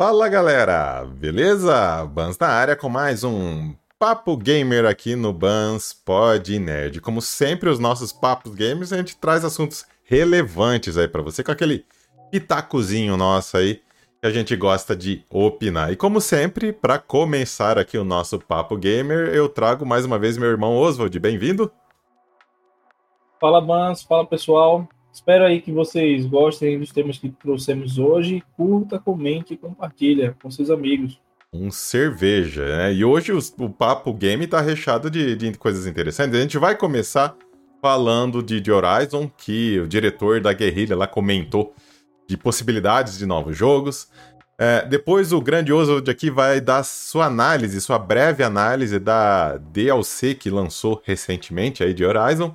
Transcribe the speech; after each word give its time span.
Fala 0.00 0.30
galera, 0.30 1.04
beleza? 1.04 2.06
Bans 2.06 2.38
na 2.38 2.48
área 2.48 2.74
com 2.74 2.88
mais 2.88 3.22
um 3.22 3.74
Papo 3.98 4.34
Gamer 4.34 4.86
aqui 4.86 5.14
no 5.14 5.30
Bans 5.30 5.92
Pod 5.92 6.58
Nerd. 6.58 7.02
Como 7.02 7.20
sempre, 7.20 7.68
os 7.68 7.78
nossos 7.78 8.10
papos 8.10 8.54
gamers 8.54 8.94
a 8.94 8.96
gente 8.96 9.14
traz 9.14 9.44
assuntos 9.44 9.84
relevantes 10.04 10.96
aí 10.96 11.06
para 11.06 11.20
você 11.20 11.44
com 11.44 11.52
aquele 11.52 11.84
pitacozinho 12.30 13.14
nosso 13.14 13.58
aí 13.58 13.82
que 14.22 14.26
a 14.26 14.30
gente 14.30 14.56
gosta 14.56 14.96
de 14.96 15.22
opinar. 15.28 15.92
E 15.92 15.96
como 15.96 16.18
sempre, 16.18 16.72
para 16.72 16.98
começar 16.98 17.78
aqui 17.78 17.98
o 17.98 18.02
nosso 18.02 18.38
Papo 18.38 18.78
Gamer, 18.78 19.34
eu 19.34 19.50
trago 19.50 19.84
mais 19.84 20.06
uma 20.06 20.18
vez 20.18 20.38
meu 20.38 20.48
irmão 20.48 20.78
Oswald. 20.78 21.20
Bem-vindo. 21.20 21.70
Fala 23.38 23.60
Bans, 23.60 24.02
fala 24.02 24.24
pessoal. 24.24 24.88
Espero 25.12 25.44
aí 25.44 25.60
que 25.60 25.72
vocês 25.72 26.24
gostem 26.26 26.78
dos 26.78 26.92
temas 26.92 27.18
que 27.18 27.28
trouxemos 27.28 27.98
hoje. 27.98 28.42
Curta, 28.56 28.98
comente 28.98 29.54
e 29.54 29.56
compartilha 29.56 30.36
com 30.40 30.50
seus 30.50 30.70
amigos. 30.70 31.20
Um 31.52 31.70
cerveja, 31.70 32.64
né? 32.64 32.94
E 32.94 33.04
hoje 33.04 33.32
o, 33.32 33.38
o 33.58 33.68
Papo 33.68 34.12
Game 34.14 34.46
tá 34.46 34.60
recheado 34.60 35.10
de, 35.10 35.34
de, 35.34 35.52
coisas 35.58 35.84
interessantes. 35.84 36.38
A 36.38 36.42
gente 36.42 36.58
vai 36.58 36.76
começar 36.76 37.36
falando 37.82 38.40
de, 38.42 38.60
de 38.60 38.70
Horizon, 38.70 39.28
que 39.36 39.80
o 39.80 39.88
diretor 39.88 40.40
da 40.40 40.52
Guerrilha 40.52 40.94
lá 40.94 41.08
comentou 41.08 41.74
de 42.28 42.36
possibilidades 42.36 43.18
de 43.18 43.26
novos 43.26 43.56
jogos. 43.56 44.08
É, 44.56 44.86
depois 44.86 45.32
o 45.32 45.40
grandioso 45.40 46.00
de 46.00 46.10
aqui 46.10 46.30
vai 46.30 46.60
dar 46.60 46.84
sua 46.84 47.24
análise, 47.24 47.80
sua 47.80 47.98
breve 47.98 48.44
análise 48.44 48.98
da 49.00 49.56
DLC 49.56 50.34
que 50.34 50.50
lançou 50.50 51.02
recentemente 51.04 51.82
aí 51.82 51.92
de 51.92 52.04
Horizon. 52.04 52.54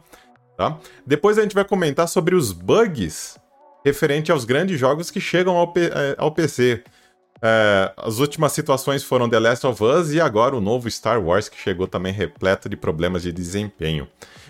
Tá? 0.58 0.78
Depois 1.06 1.38
a 1.38 1.42
gente 1.42 1.56
vai 1.56 1.66
comentar 1.66 2.08
sobre 2.08 2.34
os 2.34 2.52
bugs 2.52 3.38
referente 3.86 4.32
aos 4.32 4.46
grandes 4.46 4.80
jogos 4.80 5.12
que 5.12 5.20
chegam 5.20 5.56
ao, 5.58 5.72
P 5.72 5.92
é, 5.94 6.16
ao 6.18 6.32
PC. 6.32 6.84
É, 7.42 7.94
as 7.98 8.20
últimas 8.20 8.54
situações 8.54 9.04
foram 9.04 9.30
The 9.30 9.40
Last 9.40 9.68
of 9.68 9.84
Us 9.84 10.12
e 10.14 10.20
agora 10.20 10.56
o 10.56 10.62
novo 10.62 10.90
Star 10.90 11.22
Wars 11.22 11.50
que 11.50 11.60
chegou 11.60 11.88
também 11.88 12.12
repleto 12.12 12.68
de 12.68 12.76
problemas 12.76 13.22
de 13.22 13.32
desempenho. 13.32 14.08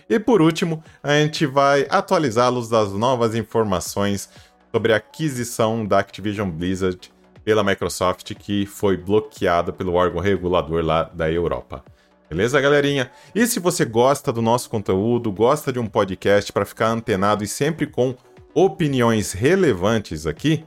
E 0.10 0.20
por 0.20 0.42
último, 0.42 0.84
a 1.04 1.14
gente 1.14 1.46
vai 1.46 1.88
atualizá-los 1.90 2.70
das 2.70 2.94
novas 2.94 3.36
informações 3.36 4.30
sobre 4.72 4.94
a 4.94 4.98
aquisição 4.98 5.86
da 5.86 6.00
Activision 6.00 6.50
Blizzard 6.50 7.12
pela 7.44 7.64
Microsoft 7.64 8.34
que 8.36 8.66
foi 8.66 8.96
bloqueada 8.96 9.74
pelo 9.74 9.94
órgão 9.94 10.22
regulador 10.22 10.84
lá 10.84 11.04
da 11.04 11.30
Europa. 11.30 11.84
Beleza, 12.30 12.60
galerinha? 12.60 13.12
E 13.34 13.46
se 13.46 13.60
você 13.60 13.86
gosta 13.86 14.34
do 14.34 14.42
nosso 14.42 14.70
conteúdo, 14.70 15.32
gosta 15.32 15.72
de 15.72 15.80
um 15.80 15.86
podcast 15.86 16.52
para 16.52 16.66
ficar 16.66 16.88
antenado 16.88 17.44
e 17.44 17.48
sempre 17.48 17.86
com 17.86 18.16
opiniões 18.54 19.32
relevantes 19.32 20.26
aqui, 20.26 20.66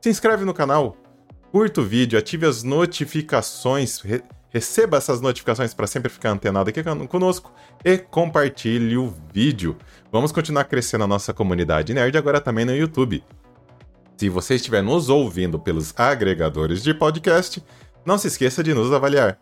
se 0.00 0.10
inscreve 0.10 0.44
no 0.44 0.52
canal, 0.52 0.96
curta 1.50 1.80
o 1.80 1.84
vídeo, 1.84 2.18
ative 2.18 2.46
as 2.46 2.62
notificações, 2.62 4.00
re 4.00 4.22
receba 4.50 4.96
essas 4.96 5.20
notificações 5.20 5.74
para 5.74 5.86
sempre 5.86 6.10
ficar 6.10 6.30
antenado 6.30 6.70
aqui 6.70 6.82
conosco 7.06 7.52
e 7.84 7.98
compartilhe 7.98 8.96
o 8.96 9.12
vídeo. 9.32 9.76
Vamos 10.10 10.32
continuar 10.32 10.64
crescendo 10.64 11.04
a 11.04 11.06
nossa 11.06 11.34
comunidade 11.34 11.92
nerd 11.92 12.16
agora 12.16 12.40
também 12.40 12.64
no 12.64 12.74
YouTube. 12.74 13.22
Se 14.16 14.28
você 14.30 14.54
estiver 14.54 14.82
nos 14.82 15.10
ouvindo 15.10 15.58
pelos 15.58 15.92
agregadores 15.94 16.82
de 16.82 16.94
podcast, 16.94 17.62
não 18.06 18.16
se 18.16 18.28
esqueça 18.28 18.64
de 18.64 18.72
nos 18.72 18.90
avaliar. 18.90 19.38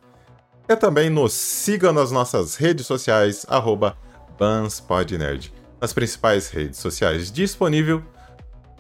E 0.69 0.75
também 0.75 1.09
nos 1.09 1.33
siga 1.33 1.93
nas 1.93 2.11
nossas 2.11 2.57
redes 2.57 2.87
sociais, 2.87 3.47
arroba 3.49 3.97
BansPodNerd. 4.37 5.53
Nas 5.81 5.93
principais 5.93 6.51
redes 6.51 6.81
sociais 6.81 7.31
disponível, 7.31 8.03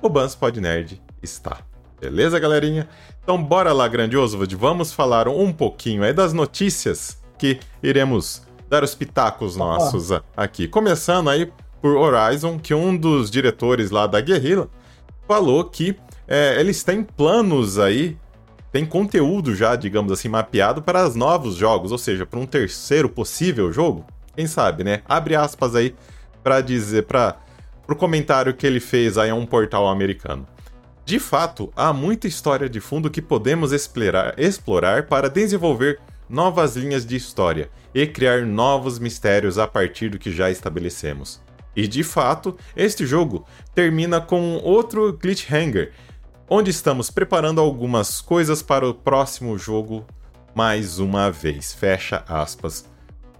o 0.02 0.08
BansPodNerd 0.08 1.00
está. 1.22 1.58
Beleza, 2.00 2.38
galerinha? 2.40 2.88
Então 3.22 3.40
bora 3.40 3.72
lá, 3.72 3.86
grandioso, 3.86 4.38
vamos 4.56 4.92
falar 4.92 5.28
um 5.28 5.52
pouquinho 5.52 6.02
aí 6.02 6.12
das 6.12 6.32
notícias 6.32 7.18
que 7.38 7.60
iremos 7.80 8.42
dar 8.68 8.82
os 8.82 8.94
pitacos 8.94 9.54
nossos 9.54 10.10
aqui. 10.36 10.66
Começando 10.66 11.30
aí 11.30 11.52
por 11.80 11.96
Horizon, 11.96 12.58
que 12.58 12.74
um 12.74 12.96
dos 12.96 13.30
diretores 13.30 13.92
lá 13.92 14.08
da 14.08 14.20
Guerrilla 14.20 14.68
falou 15.26 15.62
que 15.64 15.96
é, 16.26 16.58
eles 16.58 16.82
têm 16.82 17.04
planos 17.04 17.78
aí 17.78 18.16
tem 18.76 18.84
conteúdo 18.84 19.54
já, 19.56 19.74
digamos 19.74 20.12
assim, 20.12 20.28
mapeado 20.28 20.82
para 20.82 21.08
os 21.08 21.14
novos 21.14 21.54
jogos, 21.54 21.92
ou 21.92 21.96
seja, 21.96 22.26
para 22.26 22.38
um 22.38 22.44
terceiro 22.44 23.08
possível 23.08 23.72
jogo. 23.72 24.04
Quem 24.34 24.46
sabe, 24.46 24.84
né? 24.84 25.00
Abre 25.08 25.34
aspas 25.34 25.74
aí 25.74 25.94
para 26.44 26.60
dizer 26.60 27.04
para 27.04 27.38
o 27.88 27.96
comentário 27.96 28.52
que 28.52 28.66
ele 28.66 28.78
fez 28.78 29.16
aí 29.16 29.30
a 29.30 29.34
um 29.34 29.46
portal 29.46 29.88
americano. 29.88 30.46
De 31.06 31.18
fato, 31.18 31.72
há 31.74 31.90
muita 31.90 32.28
história 32.28 32.68
de 32.68 32.78
fundo 32.78 33.08
que 33.08 33.22
podemos 33.22 33.72
explorar, 33.72 34.38
explorar 34.38 35.04
para 35.06 35.30
desenvolver 35.30 35.98
novas 36.28 36.76
linhas 36.76 37.06
de 37.06 37.16
história 37.16 37.70
e 37.94 38.06
criar 38.06 38.44
novos 38.44 38.98
mistérios 38.98 39.56
a 39.56 39.66
partir 39.66 40.10
do 40.10 40.18
que 40.18 40.30
já 40.30 40.50
estabelecemos. 40.50 41.40
E 41.74 41.88
de 41.88 42.02
fato, 42.02 42.54
este 42.76 43.06
jogo 43.06 43.46
termina 43.74 44.20
com 44.20 44.56
outro 44.56 45.14
cliffhanger 45.14 45.92
onde 46.48 46.70
estamos 46.70 47.10
preparando 47.10 47.60
algumas 47.60 48.20
coisas 48.20 48.62
para 48.62 48.88
o 48.88 48.94
próximo 48.94 49.58
jogo 49.58 50.04
mais 50.54 50.98
uma 50.98 51.30
vez. 51.30 51.74
Fecha 51.74 52.24
aspas. 52.28 52.88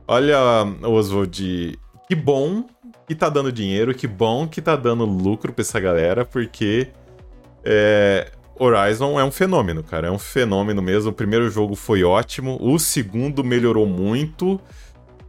Olha, 0.07 0.39
Oswald, 0.83 1.79
que 2.09 2.15
bom 2.15 2.67
que 3.07 3.15
tá 3.15 3.29
dando 3.29 3.53
dinheiro, 3.53 3.95
que 3.95 4.07
bom 4.07 4.47
que 4.47 4.61
tá 4.61 4.77
dando 4.77 5.05
lucro 5.05 5.53
pra 5.53 5.63
essa 5.63 5.79
galera, 5.79 6.25
porque 6.25 6.89
é, 7.65 8.31
Horizon 8.59 9.19
é 9.19 9.25
um 9.25 9.31
fenômeno, 9.31 9.83
cara. 9.83 10.09
É 10.09 10.11
um 10.11 10.19
fenômeno 10.19 10.83
mesmo. 10.83 11.11
O 11.11 11.15
primeiro 11.15 11.49
jogo 11.51 11.75
foi 11.75 12.03
ótimo, 12.03 12.59
o 12.61 12.79
segundo 12.79 13.45
melhorou 13.45 13.87
muito. 13.87 14.61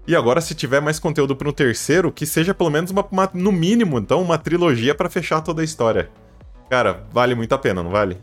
E 0.07 0.15
agora, 0.15 0.39
se 0.39 0.55
tiver 0.55 0.81
mais 0.81 0.99
conteúdo 0.99 1.35
para 1.35 1.49
um 1.49 1.51
terceiro, 1.51 2.11
que 2.11 2.25
seja 2.25 2.53
pelo 2.53 2.69
menos 2.69 2.91
uma, 2.91 3.05
uma, 3.11 3.29
no 3.33 3.51
mínimo, 3.51 3.99
então, 3.99 4.21
uma 4.21 4.37
trilogia 4.37 4.95
para 4.95 5.09
fechar 5.09 5.41
toda 5.41 5.61
a 5.61 5.65
história. 5.65 6.09
Cara, 6.69 7.05
vale 7.11 7.33
muito 7.33 7.53
a 7.53 7.57
pena, 7.57 7.81
não 7.81 7.91
vale? 7.91 8.17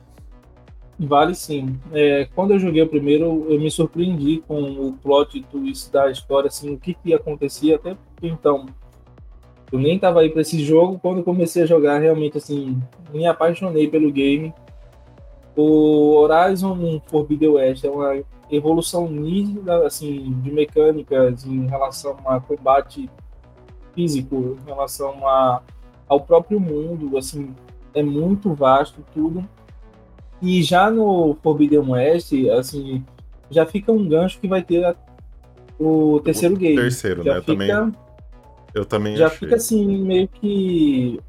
Vale 0.99 1.34
sim. 1.34 1.78
É, 1.93 2.28
quando 2.34 2.53
eu 2.53 2.59
joguei 2.59 2.82
o 2.82 2.88
primeiro, 2.88 3.47
eu 3.49 3.59
me 3.59 3.71
surpreendi 3.71 4.43
com 4.47 4.62
o 4.62 4.93
plot 5.03 5.43
twist 5.50 5.91
da 5.91 6.10
história, 6.10 6.49
assim, 6.49 6.72
o 6.72 6.78
que, 6.78 6.94
que 6.94 7.12
acontecia, 7.12 7.77
até 7.77 7.97
então. 8.22 8.66
Eu 9.72 9.78
nem 9.78 9.99
tava 9.99 10.21
aí 10.21 10.31
para 10.31 10.43
esse 10.43 10.62
jogo, 10.62 10.99
quando 11.00 11.25
comecei 11.25 11.65
a 11.65 11.66
jogar, 11.66 11.99
realmente, 11.99 12.38
assim, 12.38 12.81
me 13.12 13.27
apaixonei 13.27 13.88
pelo 13.88 14.12
game. 14.12 14.54
O 15.56 16.15
Horizon 16.16 17.00
Forbidden 17.06 17.50
West 17.50 17.84
é 17.84 17.91
uma 17.91 18.22
evolução 18.50 19.09
nítida, 19.09 19.84
assim, 19.84 20.33
de 20.43 20.53
mecânicas 20.53 21.44
em 21.44 21.66
relação 21.66 22.16
a 22.25 22.38
combate 22.41 23.10
físico, 23.94 24.59
em 24.62 24.66
relação 24.66 25.27
a, 25.27 25.60
ao 26.06 26.21
próprio 26.21 26.60
mundo, 26.60 27.16
assim, 27.16 27.53
é 27.94 28.03
muito 28.03 28.55
vasto 28.55 29.05
tudo. 29.12 29.47
E 30.43 30.62
já 30.62 30.91
no 30.91 31.37
Forbidden 31.43 31.91
West, 31.91 32.32
assim, 32.59 33.05
já 33.50 33.65
fica 33.65 33.93
um 33.93 34.06
gancho 34.09 34.38
que 34.38 34.49
vai 34.49 34.62
ter 34.62 34.84
a, 34.84 34.94
o 35.78 36.21
terceiro 36.21 36.54
o 36.54 36.59
game. 36.59 36.77
Terceiro, 36.77 37.22
já 37.22 37.34
né? 37.34 37.41
Fica, 37.41 37.53
também, 37.53 37.93
eu 38.75 38.84
também 38.84 39.16
Já 39.16 39.27
achei. 39.27 39.38
fica 39.38 39.56
assim, 39.56 40.03
meio 40.03 40.28
que 40.28 41.21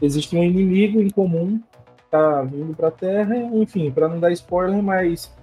existe 0.00 0.36
um 0.36 0.42
inimigo 0.42 1.00
em 1.00 1.10
comum 1.10 1.60
tá 2.14 2.42
vindo 2.42 2.76
pra 2.76 2.92
Terra, 2.92 3.36
enfim, 3.36 3.90
para 3.90 4.08
não 4.08 4.20
dar 4.20 4.30
spoiler, 4.30 4.80
mas 4.80 5.34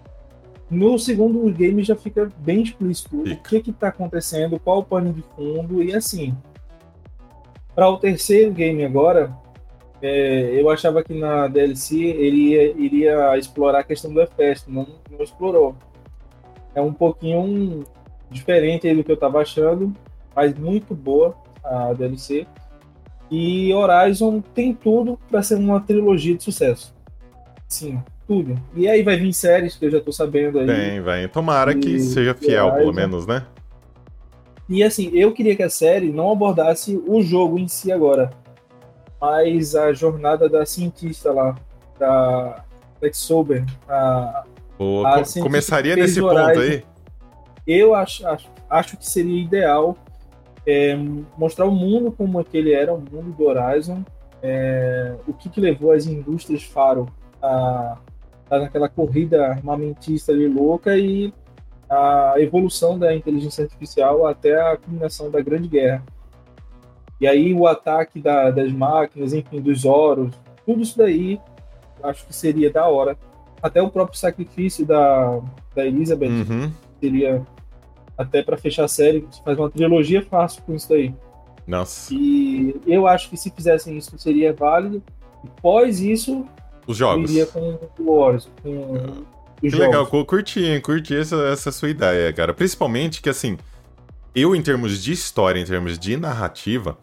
no 0.69 0.97
segundo 0.97 1.51
game 1.51 1.83
já 1.83 1.97
fica 1.97 2.29
bem 2.37 2.61
explícito 2.61 3.17
fica. 3.17 3.33
o 3.33 3.37
que 3.43 3.59
que 3.59 3.73
tá 3.73 3.89
acontecendo, 3.89 4.57
qual 4.57 4.79
o 4.79 4.85
pano 4.85 5.11
de 5.11 5.21
fundo 5.35 5.83
e 5.83 5.93
assim. 5.93 6.33
Para 7.75 7.89
o 7.89 7.97
terceiro 7.97 8.53
game 8.53 8.85
agora, 8.85 9.35
é, 10.01 10.59
eu 10.59 10.69
achava 10.69 11.03
que 11.03 11.13
na 11.13 11.47
DLC 11.47 11.95
ele 11.95 12.49
ia, 12.49 12.71
iria 12.71 13.37
explorar 13.37 13.79
a 13.79 13.83
questão 13.83 14.11
do 14.11 14.21
Efesto, 14.21 14.71
não, 14.71 14.87
não 15.09 15.23
explorou. 15.23 15.75
É 16.73 16.81
um 16.81 16.91
pouquinho 16.91 17.83
diferente 18.29 18.91
do 18.93 19.03
que 19.03 19.11
eu 19.11 19.15
estava 19.15 19.41
achando, 19.41 19.93
mas 20.35 20.57
muito 20.57 20.95
boa 20.95 21.35
a 21.63 21.93
DLC. 21.93 22.47
E 23.29 23.71
Horizon 23.73 24.41
tem 24.41 24.73
tudo 24.73 25.19
para 25.29 25.43
ser 25.43 25.55
uma 25.55 25.79
trilogia 25.79 26.35
de 26.35 26.43
sucesso. 26.43 26.93
Sim, 27.67 28.01
tudo. 28.27 28.55
E 28.75 28.89
aí 28.89 29.03
vai 29.03 29.17
vir 29.17 29.31
séries 29.33 29.75
que 29.75 29.85
eu 29.85 29.91
já 29.91 29.99
estou 29.99 30.11
sabendo 30.11 30.59
aí. 30.59 30.65
Bem, 30.65 31.01
vai. 31.01 31.27
Tomara 31.27 31.75
que 31.75 31.99
seja 31.99 32.33
fiel, 32.33 32.65
Horizon. 32.65 32.79
pelo 32.79 32.93
menos, 32.93 33.27
né? 33.27 33.45
E 34.67 34.83
assim, 34.83 35.11
eu 35.13 35.31
queria 35.31 35.55
que 35.55 35.63
a 35.63 35.69
série 35.69 36.11
não 36.11 36.31
abordasse 36.31 37.01
o 37.05 37.21
jogo 37.21 37.59
em 37.59 37.67
si 37.67 37.91
agora 37.91 38.40
mas 39.21 39.75
a 39.75 39.93
jornada 39.93 40.49
da 40.49 40.65
cientista 40.65 41.31
lá, 41.31 41.55
da 41.99 42.65
Lex 42.99 43.17
Sober, 43.19 43.63
a, 43.87 44.43
Pô, 44.77 45.05
a 45.05 45.21
começaria 45.39 45.95
nesse 45.95 46.19
ponto 46.19 46.37
aí? 46.37 46.83
Eu 47.67 47.93
acho, 47.93 48.27
acho, 48.27 48.49
acho 48.67 48.97
que 48.97 49.07
seria 49.07 49.39
ideal 49.39 49.95
é, 50.65 50.95
mostrar 51.37 51.65
o 51.65 51.71
mundo 51.71 52.11
como 52.11 52.39
aquele 52.39 52.73
era, 52.73 52.93
o 52.93 52.99
mundo 52.99 53.31
do 53.31 53.45
Horizon, 53.45 54.03
é, 54.41 55.15
o 55.27 55.33
que, 55.33 55.49
que 55.49 55.61
levou 55.61 55.91
as 55.91 56.07
indústrias 56.07 56.63
Faro 56.63 57.07
a 57.41 57.97
naquela 58.49 58.89
corrida 58.89 59.47
armamentista 59.47 60.31
ali 60.31 60.47
louca 60.47 60.97
e 60.97 61.33
a 61.89 62.35
evolução 62.37 62.97
da 62.97 63.15
inteligência 63.15 63.63
artificial 63.63 64.25
até 64.25 64.59
a 64.59 64.77
culminação 64.77 65.29
da 65.29 65.41
Grande 65.41 65.67
Guerra. 65.67 66.03
E 67.21 67.27
aí 67.27 67.53
o 67.53 67.67
ataque 67.67 68.19
da, 68.19 68.49
das 68.49 68.71
máquinas, 68.73 69.31
enfim, 69.31 69.61
dos 69.61 69.85
Oros, 69.85 70.33
tudo 70.65 70.81
isso 70.81 70.97
daí 70.97 71.39
acho 72.03 72.25
que 72.25 72.35
seria 72.35 72.71
da 72.71 72.87
hora. 72.87 73.15
Até 73.61 73.79
o 73.79 73.91
próprio 73.91 74.17
sacrifício 74.17 74.83
da, 74.83 75.39
da 75.75 75.85
Elizabeth 75.85 76.29
uhum. 76.29 76.71
seria 76.99 77.45
até 78.17 78.41
para 78.41 78.57
fechar 78.57 78.85
a 78.85 78.87
série, 78.87 79.27
faz 79.45 79.57
uma 79.57 79.69
trilogia 79.69 80.23
fácil 80.23 80.63
com 80.63 80.73
isso 80.73 80.89
daí. 80.89 81.13
Nossa. 81.67 82.11
E 82.11 82.75
eu 82.87 83.05
acho 83.05 83.29
que 83.29 83.37
se 83.37 83.51
fizessem 83.51 83.95
isso 83.97 84.17
seria 84.17 84.51
válido. 84.51 85.03
E 85.43 85.61
pós 85.61 85.99
isso, 85.99 86.43
os 86.87 86.97
jogos. 86.97 87.29
iria 87.29 87.45
com 87.45 87.77
o 87.99 88.11
Wars, 88.11 88.49
com 88.63 89.23
que 89.59 89.69
jogos. 89.69 89.85
legal, 89.85 90.07
curti, 90.25 90.81
curti 90.81 91.15
essa, 91.15 91.35
essa 91.49 91.71
sua 91.71 91.89
ideia, 91.89 92.33
cara. 92.33 92.51
Principalmente 92.51 93.21
que 93.21 93.29
assim, 93.29 93.57
eu 94.33 94.55
em 94.55 94.61
termos 94.61 95.01
de 95.03 95.11
história, 95.11 95.59
em 95.59 95.65
termos 95.65 95.99
de 95.99 96.17
narrativa, 96.17 96.97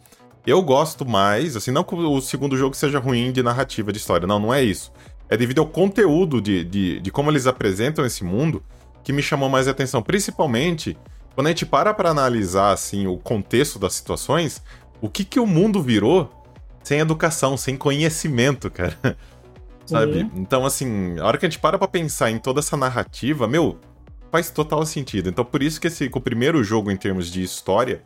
eu 0.48 0.62
gosto 0.62 1.06
mais, 1.06 1.56
assim, 1.56 1.70
não 1.70 1.84
que 1.84 1.94
o 1.94 2.20
segundo 2.20 2.56
jogo 2.56 2.74
seja 2.74 2.98
ruim 2.98 3.32
de 3.32 3.42
narrativa, 3.42 3.92
de 3.92 3.98
história, 3.98 4.26
não, 4.26 4.38
não 4.38 4.54
é 4.54 4.62
isso. 4.62 4.92
É 5.28 5.36
devido 5.36 5.60
ao 5.60 5.66
conteúdo 5.66 6.40
de, 6.40 6.64
de, 6.64 7.00
de 7.00 7.10
como 7.10 7.30
eles 7.30 7.46
apresentam 7.46 8.04
esse 8.04 8.24
mundo 8.24 8.62
que 9.02 9.12
me 9.12 9.22
chamou 9.22 9.48
mais 9.48 9.68
atenção, 9.68 10.02
principalmente 10.02 10.96
quando 11.34 11.46
a 11.46 11.50
gente 11.50 11.66
para 11.66 11.94
pra 11.94 12.10
analisar, 12.10 12.72
assim, 12.72 13.06
o 13.06 13.16
contexto 13.16 13.78
das 13.78 13.94
situações, 13.94 14.62
o 15.00 15.08
que 15.08 15.24
que 15.24 15.38
o 15.38 15.46
mundo 15.46 15.80
virou 15.82 16.30
sem 16.82 17.00
educação, 17.00 17.56
sem 17.56 17.76
conhecimento, 17.76 18.70
cara. 18.70 18.96
Sabe? 19.86 20.22
Uhum. 20.22 20.30
Então, 20.36 20.66
assim, 20.66 21.18
a 21.18 21.24
hora 21.24 21.38
que 21.38 21.46
a 21.46 21.48
gente 21.48 21.60
para 21.60 21.78
pra 21.78 21.86
pensar 21.86 22.30
em 22.30 22.38
toda 22.38 22.60
essa 22.60 22.76
narrativa, 22.76 23.46
meu, 23.46 23.78
faz 24.30 24.50
total 24.50 24.84
sentido. 24.84 25.28
Então, 25.28 25.44
por 25.44 25.62
isso 25.62 25.80
que 25.80 25.86
esse, 25.86 26.10
o 26.12 26.20
primeiro 26.20 26.62
jogo, 26.62 26.90
em 26.90 26.96
termos 26.96 27.30
de 27.30 27.42
história, 27.42 28.02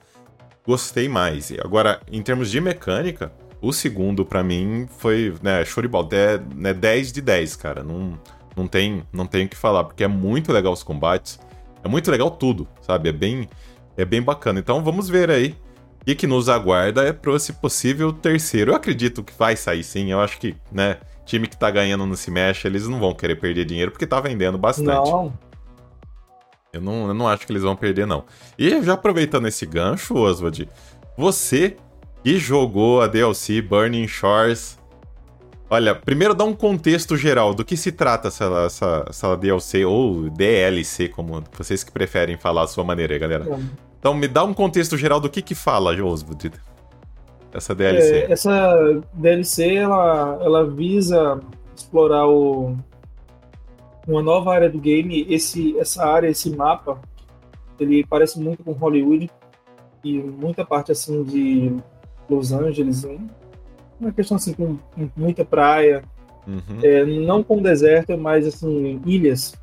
gostei 0.67 1.09
mais. 1.09 1.53
Agora, 1.63 2.01
em 2.11 2.23
termos 2.23 2.51
de 2.51 2.61
mecânica, 2.61 3.33
o 3.61 3.73
segundo, 3.73 4.25
para 4.25 4.43
mim, 4.43 4.89
foi, 4.99 5.35
né, 5.43 5.65
show 5.65 5.83
de. 5.83 5.89
É, 6.17 6.41
né, 6.55 6.75
10 6.75 7.13
de 7.13 7.21
10, 7.21 7.57
cara. 7.57 7.83
Não, 7.83 8.19
não, 8.57 8.67
tem, 8.67 9.03
não 9.13 9.27
tem 9.27 9.47
o 9.47 9.49
que 9.49 9.57
falar, 9.57 9.85
porque 9.85 10.05
é 10.05 10.09
muito 10.09 10.53
legal 10.53 10.73
os 10.73 10.83
combates. 10.83 11.39
É 11.85 11.89
muito 11.89 12.11
legal 12.11 12.31
tudo, 12.31 12.69
sabe? 12.81 13.09
É 13.09 13.13
bem, 13.13 13.49
é 13.97 14.05
bem 14.05 14.23
bacana. 14.23 14.59
Então, 14.59 14.83
vamos 14.83 15.09
ver 15.09 15.31
aí. 15.31 15.57
O 16.01 16.05
que, 16.05 16.17
que 16.17 16.27
nos 16.27 16.49
aguarda 16.49 17.05
é 17.05 17.13
pro 17.13 17.37
esse 17.37 17.53
possível 17.53 18.13
terceiro. 18.13 18.73
Eu 18.73 18.77
acredito 18.77 19.23
que 19.23 19.33
vai 19.39 19.55
sair 19.55 19.85
sim. 19.85 20.11
Eu 20.11 20.21
acho 20.21 20.39
que, 20.41 20.57
né, 20.73 20.99
time 21.25 21.47
que 21.47 21.57
tá 21.57 21.71
ganhando 21.71 22.05
não 22.05 22.17
se 22.17 22.31
mexe, 22.31 22.67
eles 22.67 22.89
não 22.89 22.99
vão 22.99 23.15
querer 23.15 23.37
perder 23.37 23.65
dinheiro 23.65 23.93
porque 23.93 24.07
tá 24.07 24.21
vendendo 24.21 24.59
bastante. 24.59 25.11
Não. 25.11 25.33
Eu 26.73 26.81
não, 26.81 27.09
eu 27.09 27.13
não 27.13 27.29
acho 27.29 27.47
que 27.47 27.53
eles 27.53 27.63
vão 27.63 27.77
perder, 27.77 28.07
não. 28.07 28.25
E 28.59 28.83
já 28.83 28.95
aproveitando 28.95 29.47
esse 29.47 29.67
gancho, 29.67 30.17
Oswald, 30.17 30.67
você 31.19 31.77
que 32.25 32.39
jogou 32.39 33.03
a 33.03 33.07
DLC 33.07 33.61
Burning 33.61 34.09
Shores. 34.09 34.79
Olha, 35.69 35.95
primeiro 35.95 36.33
dá 36.33 36.45
um 36.45 36.55
contexto 36.55 37.15
geral 37.15 37.53
do 37.53 37.63
que 37.63 37.77
se 37.77 37.93
trata 37.93 38.29
essa, 38.29 38.45
essa, 38.65 39.05
essa 39.07 39.37
DLC 39.37 39.85
ou 39.85 40.31
DLC, 40.31 41.09
como 41.09 41.45
vocês 41.53 41.85
que 41.85 41.93
preferem 41.93 42.39
falar 42.39 42.63
a 42.63 42.67
sua 42.67 42.85
maneira, 42.85 43.19
galera. 43.19 43.45
Então 43.99 44.15
me 44.15 44.27
dá 44.27 44.43
um 44.43 44.55
contexto 44.55 44.97
geral 44.97 45.21
do 45.21 45.29
que 45.29 45.43
que 45.43 45.55
fala, 45.55 45.91
Oswald, 45.91 46.53
essa 47.53 47.75
DLC. 47.75 48.15
É, 48.15 48.33
essa 48.33 49.03
DLC, 49.13 49.75
ela, 49.75 50.39
ela 50.43 50.71
visa 50.71 51.39
explorar 51.77 52.27
o, 52.27 52.77
uma 54.07 54.23
nova 54.23 54.53
área 54.53 54.69
do 54.69 54.79
game. 54.79 55.27
Esse, 55.29 55.79
essa 55.79 56.05
área, 56.05 56.29
esse 56.29 56.55
mapa, 56.55 57.01
ele 57.79 58.05
parece 58.05 58.41
muito 58.41 58.63
com 58.65 58.73
Hollywood 58.73 59.31
e 60.05 60.19
muita 60.19 60.65
parte 60.65 60.93
assim 60.93 61.23
de 61.23 61.77
Los 62.29 62.53
Angeles, 62.53 63.05
uma 64.01 64.13
questão 64.13 64.37
assim 64.37 64.53
com, 64.53 64.77
com 64.77 65.09
muita 65.17 65.45
praia, 65.45 66.03
uhum. 66.47 66.81
é, 66.83 67.05
não 67.05 67.43
com 67.43 67.63
deserto, 67.63 68.17
mas 68.19 68.47
assim 68.47 69.01
ilhas. 69.07 69.55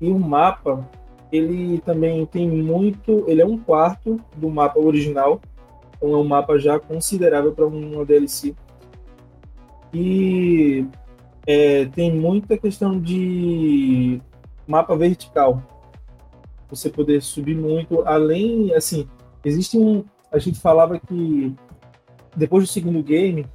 E 0.00 0.10
o 0.10 0.18
mapa, 0.18 0.88
ele 1.30 1.80
também 1.80 2.24
tem 2.26 2.48
muito, 2.48 3.24
ele 3.26 3.42
é 3.42 3.46
um 3.46 3.58
quarto 3.58 4.20
do 4.36 4.48
mapa 4.48 4.78
original, 4.78 5.40
então 5.96 6.12
é 6.12 6.16
um 6.16 6.24
mapa 6.24 6.58
já 6.58 6.78
considerável 6.78 7.52
para 7.52 7.66
uma 7.66 8.04
DLC. 8.04 8.54
E 9.94 10.86
é, 11.46 11.86
tem 11.86 12.14
muita 12.14 12.56
questão 12.56 12.98
de 12.98 14.20
mapa 14.66 14.96
vertical. 14.96 15.62
Você 16.70 16.88
poder 16.88 17.20
subir 17.22 17.56
muito, 17.56 18.02
além, 18.02 18.74
assim, 18.74 19.08
existe 19.44 19.76
um. 19.76 20.04
A 20.30 20.38
gente 20.38 20.58
falava 20.58 20.98
que 20.98 21.54
depois 22.34 22.64
do 22.64 22.72
segundo 22.72 23.02
game 23.02 23.46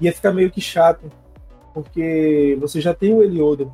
ia 0.00 0.12
ficar 0.12 0.32
meio 0.32 0.50
que 0.50 0.60
chato, 0.60 1.10
porque 1.74 2.56
você 2.60 2.80
já 2.80 2.94
tem 2.94 3.12
o 3.12 3.22
Heliodo 3.22 3.70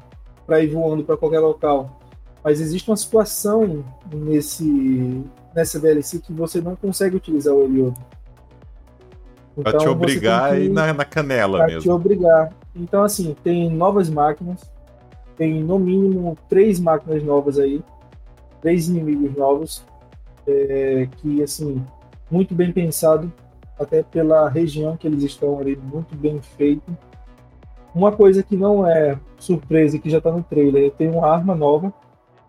para 0.47 0.61
ir 0.61 0.69
voando 0.69 1.05
para 1.05 1.17
qualquer 1.17 1.39
local, 1.39 2.01
mas 2.43 2.61
existe 2.61 2.91
uma 2.91 2.97
situação 2.97 3.85
nesse 4.13 5.25
nessa 5.55 5.79
DLC 5.79 6.21
que 6.21 6.33
você 6.33 6.61
não 6.61 6.75
consegue 6.75 7.17
utilizar 7.17 7.55
o 7.55 7.63
Heliodo. 7.63 7.99
Então, 9.57 9.73
pra 9.73 9.79
te 9.79 9.89
obrigar 9.89 10.53
a 10.53 10.59
ir 10.59 10.69
na, 10.71 10.93
na 10.93 11.05
canela 11.05 11.59
pra 11.59 11.67
mesmo. 11.67 11.83
te 11.83 11.91
obrigar. 11.91 12.51
Então, 12.75 13.03
assim, 13.03 13.35
tem 13.43 13.71
novas 13.71 14.09
máquinas. 14.09 14.71
Tem 15.37 15.63
no 15.63 15.79
mínimo 15.79 16.37
três 16.49 16.79
máquinas 16.79 17.23
novas 17.23 17.59
aí. 17.59 17.83
Três 18.61 18.89
inimigos 18.89 19.37
novos. 19.37 19.85
É, 20.47 21.09
que, 21.17 21.43
assim, 21.43 21.85
muito 22.31 22.55
bem 22.55 22.73
pensado. 22.73 23.33
Até 23.79 24.03
pela 24.03 24.49
região 24.49 24.97
que 24.97 25.07
eles 25.07 25.23
estão 25.23 25.59
ali, 25.59 25.75
muito 25.77 26.15
bem 26.15 26.41
feito. 26.41 26.97
Uma 27.95 28.13
coisa 28.13 28.43
que 28.43 28.55
não 28.55 28.87
é 28.87 29.19
surpresa, 29.39 29.99
que 29.99 30.11
já 30.11 30.21
tá 30.21 30.31
no 30.31 30.43
trailer, 30.43 30.93
tem 30.93 31.09
uma 31.11 31.27
arma 31.27 31.55
nova. 31.55 31.93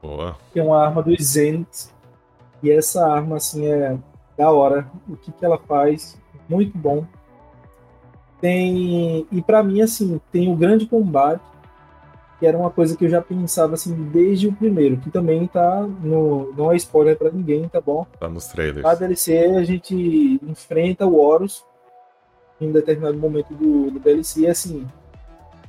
Boa. 0.02 0.36
Que 0.52 0.60
é 0.60 0.64
uma 0.64 0.84
arma 0.84 1.02
dos 1.02 1.24
Zenith. 1.24 1.90
E 2.62 2.70
essa 2.70 3.08
arma, 3.08 3.38
assim, 3.38 3.66
é 3.66 3.98
da 4.38 4.52
hora. 4.52 4.86
O 5.08 5.16
que, 5.16 5.32
que 5.32 5.46
ela 5.46 5.58
faz? 5.58 6.20
Muito 6.50 6.78
bom 6.78 7.06
tem 8.42 9.26
e 9.32 9.42
para 9.42 9.64
mim 9.64 9.82
assim 9.82 10.20
tem 10.32 10.52
o 10.52 10.56
grande 10.56 10.88
combate 10.88 11.42
que 12.40 12.48
era 12.48 12.58
uma 12.58 12.72
coisa 12.72 12.98
que 12.98 13.06
eu 13.06 13.10
já 13.10 13.22
pensava 13.22 13.76
assim 13.76 13.94
desde 14.12 14.48
o 14.48 14.54
primeiro 14.54 14.98
que 14.98 15.12
também 15.12 15.46
tá 15.46 15.82
no 15.82 16.52
não 16.58 16.72
é 16.72 16.76
spoiler 16.76 17.16
para 17.16 17.30
ninguém 17.30 17.70
tá 17.70 17.80
bom? 17.80 18.06
Tá 18.20 18.28
nos 18.28 18.48
trailers 18.48 18.84
a 18.84 18.96
DLC 18.96 19.38
a 19.56 19.64
gente 19.64 20.40
enfrenta 20.42 21.06
o 21.06 21.18
Horus 21.18 21.64
em 22.60 22.70
um 22.70 22.72
determinado 22.72 23.18
momento 23.18 23.54
do, 23.54 23.92
do 23.92 24.00
DLC 24.00 24.48
assim 24.48 24.88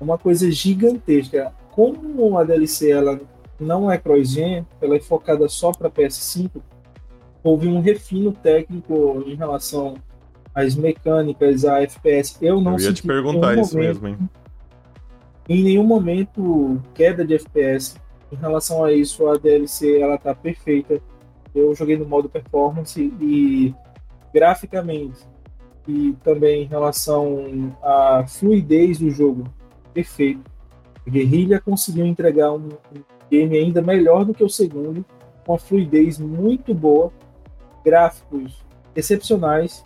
uma 0.00 0.18
coisa 0.18 0.50
gigantesca. 0.50 1.52
Como 1.70 2.36
a 2.36 2.42
DLC 2.42 2.90
ela 2.90 3.20
não 3.60 3.90
é 3.90 3.98
cross-gen 3.98 4.66
ela 4.80 4.96
é 4.96 5.00
focada 5.00 5.48
só 5.48 5.72
para 5.72 5.90
PS5 5.90 6.50
houve 7.44 7.68
um 7.68 7.80
refino 7.80 8.32
técnico 8.32 9.22
em 9.26 9.34
relação 9.34 9.94
as 10.54 10.74
mecânicas, 10.74 11.64
a 11.64 11.80
FPS, 11.82 12.36
eu 12.40 12.60
não 12.60 12.76
eu 12.76 12.80
ia 12.80 12.92
te 12.92 13.02
perguntar 13.02 13.56
isso 13.58 13.74
momento, 13.74 14.02
mesmo, 14.02 14.08
hein? 14.08 14.30
Em 15.48 15.62
nenhum 15.62 15.84
momento 15.84 16.80
queda 16.94 17.24
de 17.24 17.34
FPS. 17.34 17.96
Em 18.30 18.36
relação 18.36 18.84
a 18.84 18.92
isso, 18.92 19.26
a 19.28 19.36
DLC 19.36 20.00
ela 20.00 20.16
tá 20.16 20.34
perfeita. 20.34 21.00
Eu 21.54 21.74
joguei 21.74 21.96
no 21.96 22.06
modo 22.06 22.28
performance 22.28 23.00
e 23.20 23.74
graficamente 24.32 25.20
e 25.86 26.14
também 26.22 26.62
em 26.62 26.66
relação 26.66 27.76
à 27.82 28.24
fluidez 28.26 28.98
do 28.98 29.10
jogo, 29.10 29.44
perfeito. 29.92 30.50
A 31.06 31.10
Guerrilha 31.10 31.60
conseguiu 31.60 32.06
entregar 32.06 32.52
um, 32.52 32.68
um 32.68 33.02
game 33.30 33.56
ainda 33.56 33.82
melhor 33.82 34.24
do 34.24 34.32
que 34.32 34.44
o 34.44 34.48
segundo, 34.48 35.04
com 35.44 35.52
uma 35.52 35.58
fluidez 35.58 36.18
muito 36.18 36.72
boa, 36.72 37.12
gráficos 37.84 38.64
excepcionais 38.94 39.84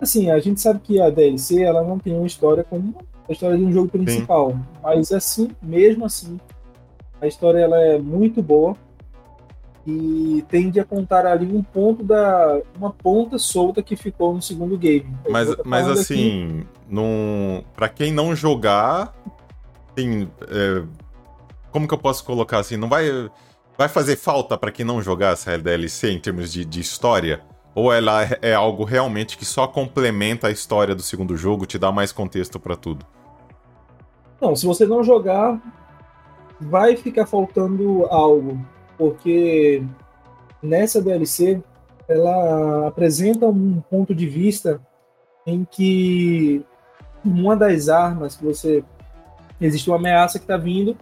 Assim, 0.00 0.30
a 0.30 0.38
gente 0.38 0.60
sabe 0.60 0.80
que 0.80 1.00
a 1.00 1.10
DLC 1.10 1.62
ela 1.62 1.82
não 1.82 1.98
tem 1.98 2.14
uma 2.14 2.26
história 2.26 2.62
como 2.62 2.94
a 3.28 3.32
história 3.32 3.56
de 3.56 3.64
um 3.64 3.72
jogo 3.72 3.88
principal, 3.88 4.50
Sim. 4.50 4.60
mas 4.82 5.12
assim, 5.12 5.50
mesmo 5.60 6.04
assim, 6.04 6.38
a 7.20 7.26
história 7.26 7.58
ela 7.58 7.80
é 7.80 7.98
muito 7.98 8.42
boa 8.42 8.76
e 9.86 10.44
tende 10.48 10.80
a 10.80 10.84
contar 10.84 11.26
ali 11.26 11.46
um 11.46 11.62
ponto 11.62 12.02
da 12.02 12.60
uma 12.76 12.90
ponta 12.90 13.38
solta 13.38 13.82
que 13.82 13.96
ficou 13.96 14.34
no 14.34 14.42
segundo 14.42 14.76
game. 14.76 15.06
Mas, 15.28 15.48
mas 15.64 15.88
assim, 15.88 16.60
aqui... 16.60 16.66
num, 16.88 17.62
para 17.74 17.88
quem 17.88 18.12
não 18.12 18.34
jogar, 18.34 19.14
assim, 19.96 20.28
é, 20.48 20.82
como 21.70 21.86
que 21.86 21.94
eu 21.94 21.98
posso 21.98 22.24
colocar 22.24 22.58
assim, 22.58 22.76
não 22.76 22.88
vai 22.88 23.30
vai 23.78 23.88
fazer 23.88 24.16
falta 24.16 24.56
para 24.56 24.72
quem 24.72 24.84
não 24.84 25.02
jogar 25.02 25.34
essa 25.34 25.56
DLC 25.56 26.10
em 26.10 26.18
termos 26.18 26.52
de, 26.52 26.64
de 26.64 26.80
história? 26.80 27.40
Ou 27.76 27.92
ela 27.92 28.22
é 28.40 28.54
algo 28.54 28.84
realmente 28.84 29.36
que 29.36 29.44
só 29.44 29.66
complementa 29.66 30.48
a 30.48 30.50
história 30.50 30.94
do 30.94 31.02
segundo 31.02 31.36
jogo, 31.36 31.66
te 31.66 31.78
dá 31.78 31.92
mais 31.92 32.10
contexto 32.10 32.58
para 32.58 32.74
tudo? 32.74 33.04
Não, 34.40 34.56
se 34.56 34.64
você 34.64 34.86
não 34.86 35.04
jogar, 35.04 35.60
vai 36.58 36.96
ficar 36.96 37.26
faltando 37.26 38.06
algo, 38.06 38.58
porque 38.96 39.84
nessa 40.62 41.02
DLC 41.02 41.62
ela 42.08 42.88
apresenta 42.88 43.44
um 43.46 43.82
ponto 43.90 44.14
de 44.14 44.26
vista 44.26 44.80
em 45.46 45.62
que 45.62 46.64
uma 47.22 47.54
das 47.54 47.90
armas 47.90 48.36
que 48.36 48.44
você 48.44 48.82
existe 49.60 49.90
uma 49.90 49.98
ameaça 49.98 50.38
que 50.38 50.44
está 50.44 50.56
vindo 50.56 50.96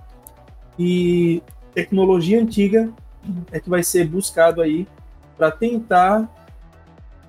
e 0.77 1.41
tecnologia 1.73 2.43
antiga 2.43 2.93
é 3.53 3.61
que 3.61 3.71
vai 3.71 3.85
ser 3.85 4.09
buscado 4.09 4.61
aí 4.61 4.89
para 5.37 5.53
tentar 5.53 6.29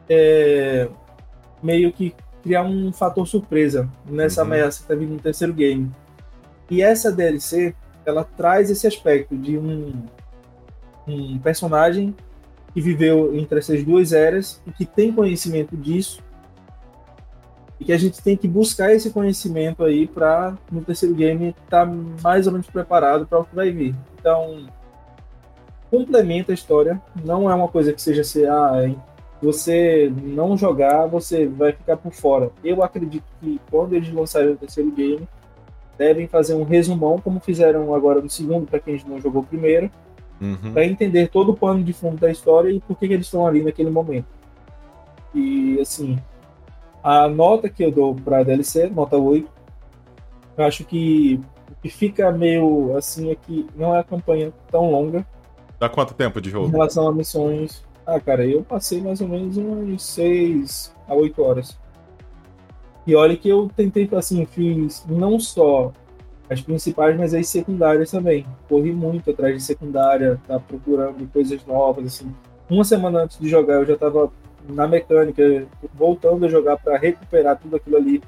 é, 0.09 0.87
meio 1.61 1.91
que 1.91 2.13
criar 2.43 2.63
um 2.63 2.91
fator 2.93 3.27
surpresa 3.27 3.89
nessa 4.05 4.41
uhum. 4.41 4.47
ameaça 4.47 4.77
que 4.77 4.83
está 4.83 4.95
vindo 4.95 5.13
no 5.13 5.19
terceiro 5.19 5.53
game. 5.53 5.91
E 6.69 6.81
essa 6.81 7.11
DLC 7.11 7.73
ela 8.05 8.23
traz 8.23 8.69
esse 8.69 8.85
aspecto 8.85 9.35
de 9.35 9.57
um, 9.57 10.03
um 11.07 11.39
personagem 11.39 12.15
que 12.73 12.81
viveu 12.81 13.35
entre 13.35 13.59
essas 13.59 13.83
duas 13.83 14.13
eras 14.13 14.61
e 14.67 14.71
que 14.71 14.85
tem 14.85 15.11
conhecimento 15.11 15.75
disso 15.75 16.21
e 17.79 17.85
que 17.85 17.93
a 17.93 17.97
gente 17.97 18.21
tem 18.21 18.37
que 18.37 18.47
buscar 18.47 18.93
esse 18.93 19.09
conhecimento 19.09 19.83
aí 19.83 20.07
para 20.07 20.57
no 20.71 20.81
terceiro 20.81 21.15
game 21.15 21.49
estar 21.49 21.85
tá 21.85 21.93
mais 22.21 22.45
ou 22.45 22.53
menos 22.53 22.67
preparado 22.67 23.25
para 23.25 23.39
o 23.39 23.45
que 23.45 23.55
vai 23.55 23.71
vir. 23.71 23.95
Então 24.19 24.67
complementa 25.89 26.51
a 26.51 26.55
história, 26.55 27.01
não 27.23 27.49
é 27.49 27.55
uma 27.55 27.67
coisa 27.67 27.93
que 27.93 28.01
seja 28.01 28.21
assim, 28.21 28.45
ah, 28.45 28.93
você 29.45 30.11
não 30.23 30.57
jogar, 30.57 31.05
você 31.05 31.45
vai 31.45 31.71
ficar 31.71 31.97
por 31.97 32.11
fora. 32.11 32.51
Eu 32.63 32.83
acredito 32.83 33.23
que 33.39 33.61
quando 33.69 33.93
eles 33.93 34.11
lançarem 34.11 34.53
o 34.53 34.57
terceiro 34.57 34.91
game, 34.91 35.27
devem 35.97 36.27
fazer 36.27 36.55
um 36.55 36.63
resumão, 36.63 37.19
como 37.19 37.39
fizeram 37.39 37.93
agora 37.93 38.21
no 38.21 38.29
segundo, 38.29 38.65
para 38.65 38.79
quem 38.79 38.99
não 39.07 39.21
jogou 39.21 39.43
primeiro, 39.43 39.89
uhum. 40.41 40.73
para 40.73 40.85
entender 40.85 41.29
todo 41.29 41.51
o 41.51 41.55
pano 41.55 41.83
de 41.83 41.93
fundo 41.93 42.17
da 42.17 42.31
história 42.31 42.69
e 42.69 42.79
por 42.79 42.97
que, 42.97 43.07
que 43.07 43.13
eles 43.13 43.27
estão 43.27 43.45
ali 43.45 43.63
naquele 43.63 43.89
momento. 43.89 44.27
E, 45.33 45.79
assim, 45.79 46.17
a 47.03 47.27
nota 47.29 47.69
que 47.69 47.83
eu 47.83 47.91
dou 47.91 48.15
para 48.15 48.39
a 48.39 48.43
DLC, 48.43 48.89
nota 48.89 49.15
8, 49.15 49.47
eu 50.57 50.65
acho 50.65 50.83
que 50.85 51.39
o 51.69 51.81
que 51.83 51.89
fica 51.89 52.31
meio 52.31 52.97
assim 52.97 53.29
é 53.29 53.35
que 53.35 53.67
não 53.75 53.95
é 53.95 53.99
a 53.99 54.03
campanha 54.03 54.51
tão 54.71 54.89
longa. 54.89 55.23
Dá 55.79 55.87
quanto 55.87 56.15
tempo 56.15 56.41
de 56.41 56.49
jogo? 56.49 56.67
Em 56.67 56.71
relação 56.71 57.07
a 57.07 57.13
missões. 57.13 57.84
Ah, 58.05 58.19
cara, 58.19 58.45
eu 58.45 58.63
passei 58.63 59.01
mais 59.01 59.19
ou 59.19 59.27
menos 59.27 59.57
uns 59.57 60.03
6 60.03 60.95
a 61.07 61.15
8 61.15 61.41
horas. 61.41 61.77
E 63.07 63.15
olha 63.15 63.35
que 63.35 63.49
eu 63.49 63.69
tentei, 63.75 64.07
assim, 64.13 64.45
fiz 64.45 65.03
não 65.07 65.39
só 65.39 65.91
as 66.49 66.61
principais, 66.61 67.17
mas 67.17 67.33
as 67.33 67.47
secundárias 67.49 68.11
também. 68.11 68.45
Corri 68.69 68.91
muito 68.91 69.31
atrás 69.31 69.55
de 69.55 69.63
secundária, 69.63 70.39
tá 70.47 70.59
procurando 70.59 71.27
coisas 71.31 71.65
novas, 71.65 72.05
assim. 72.05 72.33
Uma 72.69 72.83
semana 72.83 73.23
antes 73.23 73.39
de 73.39 73.47
jogar, 73.47 73.75
eu 73.75 73.85
já 73.85 73.93
estava 73.93 74.31
na 74.67 74.87
mecânica, 74.87 75.67
voltando 75.93 76.45
a 76.45 76.49
jogar 76.49 76.77
para 76.77 76.97
recuperar 76.97 77.59
tudo 77.59 77.75
aquilo 77.75 77.97
ali. 77.97 78.21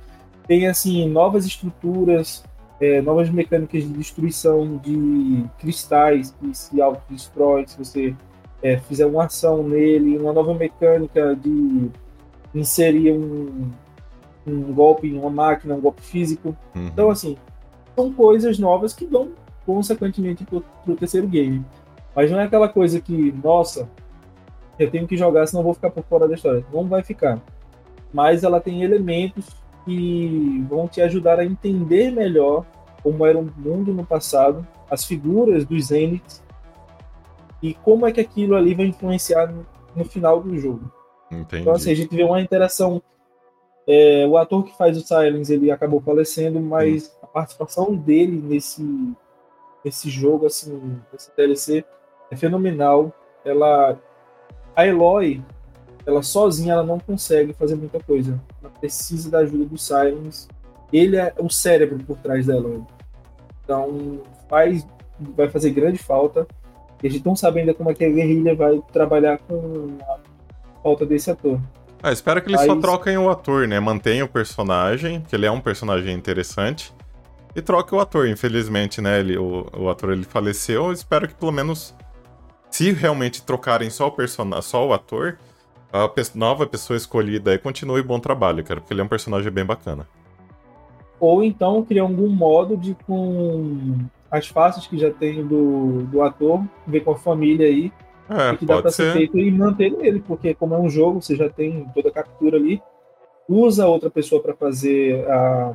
Tem, 0.47 0.67
assim, 0.67 1.07
novas 1.09 1.45
estruturas, 1.45 2.43
é, 2.79 3.01
novas 3.01 3.29
mecânicas 3.29 3.83
de 3.83 3.89
destruição 3.89 4.77
de 4.77 5.43
cristais 5.59 6.31
que 6.39 6.55
se 6.55 6.79
autodestroem 6.79 7.65
se 7.65 7.77
você 7.77 8.15
é, 8.61 8.77
fizer 8.77 9.05
uma 9.05 9.25
ação 9.25 9.63
nele, 9.63 10.17
uma 10.17 10.33
nova 10.33 10.53
mecânica 10.53 11.35
de 11.35 11.89
inserir 12.53 13.11
um, 13.11 13.71
um 14.45 14.73
golpe 14.73 15.07
em 15.07 15.17
uma 15.17 15.29
máquina, 15.29 15.75
um 15.75 15.81
golpe 15.81 16.01
físico. 16.01 16.55
Uhum. 16.75 16.87
Então, 16.87 17.09
assim, 17.09 17.37
são 17.95 18.11
coisas 18.11 18.57
novas 18.57 18.93
que 18.93 19.05
vão, 19.05 19.31
consequentemente, 19.65 20.43
pro, 20.45 20.63
pro 20.83 20.95
terceiro 20.95 21.27
game. 21.27 21.65
Mas 22.15 22.31
não 22.31 22.39
é 22.39 22.43
aquela 22.43 22.67
coisa 22.67 22.99
que, 22.99 23.31
nossa, 23.43 23.87
eu 24.79 24.89
tenho 24.89 25.07
que 25.07 25.17
jogar, 25.17 25.45
senão 25.47 25.63
vou 25.63 25.73
ficar 25.73 25.91
por 25.91 26.03
fora 26.03 26.27
da 26.27 26.35
história. 26.35 26.65
Não 26.73 26.85
vai 26.87 27.03
ficar. 27.03 27.39
Mas 28.11 28.43
ela 28.43 28.59
tem 28.59 28.83
elementos 28.83 29.45
que 29.85 30.65
vão 30.67 30.87
te 30.87 31.01
ajudar 31.01 31.39
a 31.39 31.45
entender 31.45 32.11
melhor 32.11 32.65
como 33.03 33.25
era 33.25 33.37
o 33.37 33.49
mundo 33.57 33.93
no 33.93 34.05
passado, 34.05 34.67
as 34.89 35.05
figuras 35.05 35.63
dos 35.65 35.85
Zeniths 35.85 36.43
e 37.61 37.73
como 37.73 38.05
é 38.05 38.11
que 38.11 38.21
aquilo 38.21 38.55
ali 38.55 38.73
vai 38.73 38.85
influenciar 38.85 39.47
no, 39.47 39.65
no 39.95 40.05
final 40.05 40.41
do 40.41 40.57
jogo. 40.57 40.91
Entendi. 41.31 41.61
Então, 41.61 41.73
assim, 41.73 41.91
a 41.91 41.95
gente 41.95 42.15
vê 42.15 42.23
uma 42.23 42.41
interação 42.41 43.01
é, 43.87 44.27
o 44.27 44.37
ator 44.37 44.65
que 44.65 44.75
faz 44.75 44.97
o 44.97 45.01
Silence 45.01 45.51
ele 45.51 45.71
acabou 45.71 46.01
falecendo, 46.01 46.59
mas 46.59 47.07
hum. 47.07 47.19
a 47.23 47.27
participação 47.27 47.95
dele 47.95 48.41
nesse, 48.43 48.83
nesse 49.83 50.09
jogo, 50.09 50.45
assim, 50.45 50.99
nesse 51.11 51.33
DLC, 51.37 51.85
é 52.29 52.35
fenomenal. 52.35 53.13
Ela, 53.45 53.97
a 54.75 54.85
Eloy, 54.85 55.41
ela 56.05 56.21
sozinha 56.21 56.73
ela 56.73 56.83
não 56.83 56.99
consegue 56.99 57.53
fazer 57.53 57.75
muita 57.75 58.03
coisa. 58.03 58.37
Ela 58.61 58.73
precisa 58.73 59.31
da 59.31 59.39
ajuda 59.39 59.63
do 59.63 59.77
Silence. 59.77 60.49
Ele 60.91 61.15
é 61.15 61.33
o 61.39 61.49
cérebro 61.49 61.97
por 62.03 62.17
trás 62.17 62.45
da 62.45 62.57
Eloy. 62.57 62.83
Então 63.63 64.21
faz, 64.49 64.85
vai 65.17 65.47
fazer 65.47 65.69
grande 65.69 65.97
falta. 65.97 66.45
E 67.01 67.07
a 67.07 67.09
gente 67.09 67.25
não 67.25 67.35
sabe 67.35 67.59
ainda 67.59 67.73
como 67.73 67.91
é 67.91 67.93
que 67.93 68.03
a 68.03 68.09
guerrilha 68.09 68.55
vai 68.55 68.81
trabalhar 68.91 69.37
com 69.39 69.97
a 70.01 70.17
falta 70.81 71.05
desse 71.05 71.29
ator. 71.29 71.59
Ah, 72.01 72.11
espero 72.11 72.41
que 72.41 72.49
eles 72.49 72.61
Aí... 72.61 72.67
só 72.67 72.75
troquem 72.75 73.17
o 73.17 73.29
ator, 73.29 73.67
né? 73.67 73.79
Mantenha 73.79 74.25
o 74.25 74.27
personagem, 74.27 75.21
que 75.21 75.35
ele 75.35 75.45
é 75.45 75.51
um 75.51 75.59
personagem 75.59 76.15
interessante. 76.15 76.93
E 77.55 77.61
troque 77.61 77.93
o 77.93 77.99
ator, 77.99 78.27
infelizmente, 78.27 79.01
né? 79.01 79.19
Ele, 79.19 79.37
o, 79.37 79.67
o 79.75 79.89
ator 79.89 80.11
ele 80.11 80.23
faleceu. 80.23 80.91
Espero 80.91 81.27
que 81.27 81.33
pelo 81.33 81.51
menos, 81.51 81.95
se 82.69 82.91
realmente 82.91 83.41
trocarem 83.41 83.89
só 83.89 84.07
o 84.07 84.11
personagem, 84.11 84.61
só 84.61 84.87
o 84.87 84.93
ator, 84.93 85.37
a 85.91 86.07
pe 86.07 86.21
nova 86.35 86.67
pessoa 86.67 86.97
escolhida 86.97 87.51
aí 87.51 87.57
continue 87.57 88.01
bom 88.03 88.19
trabalho, 88.19 88.63
cara, 88.63 88.79
porque 88.79 88.93
ele 88.93 89.01
é 89.01 89.03
um 89.03 89.07
personagem 89.07 89.51
bem 89.51 89.65
bacana. 89.65 90.07
Ou 91.19 91.43
então 91.43 91.83
criar 91.83 92.03
algum 92.03 92.29
modo 92.29 92.77
de 92.77 92.95
com 93.07 93.97
as 94.29 94.47
faces 94.47 94.87
que 94.87 94.97
já 94.97 95.11
tem 95.11 95.45
do, 95.45 96.03
do 96.03 96.21
ator, 96.21 96.63
ver 96.85 97.01
com 97.01 97.11
a 97.11 97.17
família 97.17 97.67
aí, 97.67 97.91
é, 98.29 98.55
que 98.57 98.65
dá 98.65 98.81
para 98.81 98.91
ser 98.91 99.13
feito 99.13 99.37
e 99.37 99.49
manter 99.51 99.93
ele, 99.99 100.19
porque 100.19 100.53
como 100.53 100.75
é 100.75 100.77
um 100.77 100.89
jogo, 100.89 101.21
você 101.21 101.35
já 101.35 101.49
tem 101.49 101.85
toda 101.93 102.09
a 102.09 102.11
captura 102.11 102.57
ali, 102.57 102.81
usa 103.47 103.87
outra 103.87 104.09
pessoa 104.09 104.41
para 104.41 104.53
fazer 104.53 105.25
a, 105.29 105.73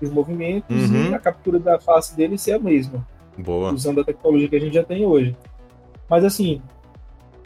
os 0.00 0.10
movimentos 0.10 0.90
uhum. 0.90 1.10
e 1.10 1.14
a 1.14 1.18
captura 1.18 1.58
da 1.58 1.80
face 1.80 2.14
dele 2.14 2.36
ser 2.36 2.52
a 2.52 2.58
mesma. 2.58 3.06
Boa. 3.38 3.72
Usando 3.72 4.02
a 4.02 4.04
tecnologia 4.04 4.48
que 4.48 4.56
a 4.56 4.60
gente 4.60 4.74
já 4.74 4.84
tem 4.84 5.06
hoje. 5.06 5.34
Mas 6.08 6.24
assim, 6.24 6.60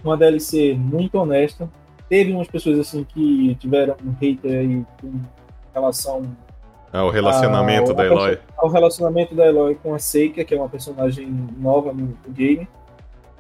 uma 0.03 0.17
DLC 0.17 0.75
muito 0.75 1.17
honesta. 1.17 1.71
Teve 2.09 2.33
umas 2.33 2.49
pessoas 2.49 2.79
assim 2.79 3.05
que 3.05 3.55
tiveram 3.57 3.97
um 4.05 4.13
hater 4.21 4.61
aí 4.61 4.85
com 5.01 5.21
relação 5.75 6.23
ao 6.97 7.11
relacionamento 7.11 7.93
da 7.93 8.05
Eloy. 8.05 8.39
Ao 8.57 8.69
relacionamento 8.69 9.35
da 9.35 9.47
Eloy 9.47 9.75
com 9.77 9.95
a 9.95 9.99
Seika, 9.99 10.45
que 10.45 10.55
é 10.55 10.57
uma 10.57 10.69
personagem 10.69 11.29
nova 11.59 11.93
no 11.93 12.17
game. 12.29 12.69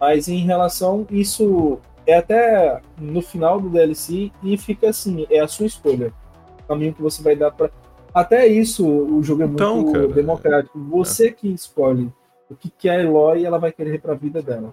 Mas 0.00 0.28
em 0.28 0.38
relação, 0.38 1.06
isso 1.10 1.78
é 2.06 2.16
até 2.16 2.80
no 2.98 3.22
final 3.22 3.60
do 3.60 3.68
DLC 3.68 4.30
e 4.42 4.56
fica 4.56 4.90
assim, 4.90 5.26
é 5.30 5.40
a 5.40 5.48
sua 5.48 5.66
escolha. 5.66 6.12
O 6.60 6.68
caminho 6.68 6.94
que 6.94 7.02
você 7.02 7.22
vai 7.22 7.34
dar 7.34 7.50
para 7.50 7.70
Até 8.12 8.46
isso, 8.46 8.86
o 8.86 9.22
jogo 9.22 9.42
é 9.42 9.46
então, 9.46 9.76
muito 9.76 9.92
cara, 9.92 10.08
democrático. 10.08 10.78
Você 10.90 11.28
é. 11.28 11.32
que 11.32 11.48
escolhe 11.48 12.12
o 12.50 12.54
que, 12.54 12.70
que 12.70 12.88
a 12.88 13.00
Eloy 13.00 13.44
ela 13.44 13.58
vai 13.58 13.72
querer 13.72 14.00
para 14.00 14.12
a 14.12 14.16
vida 14.16 14.40
dela. 14.40 14.72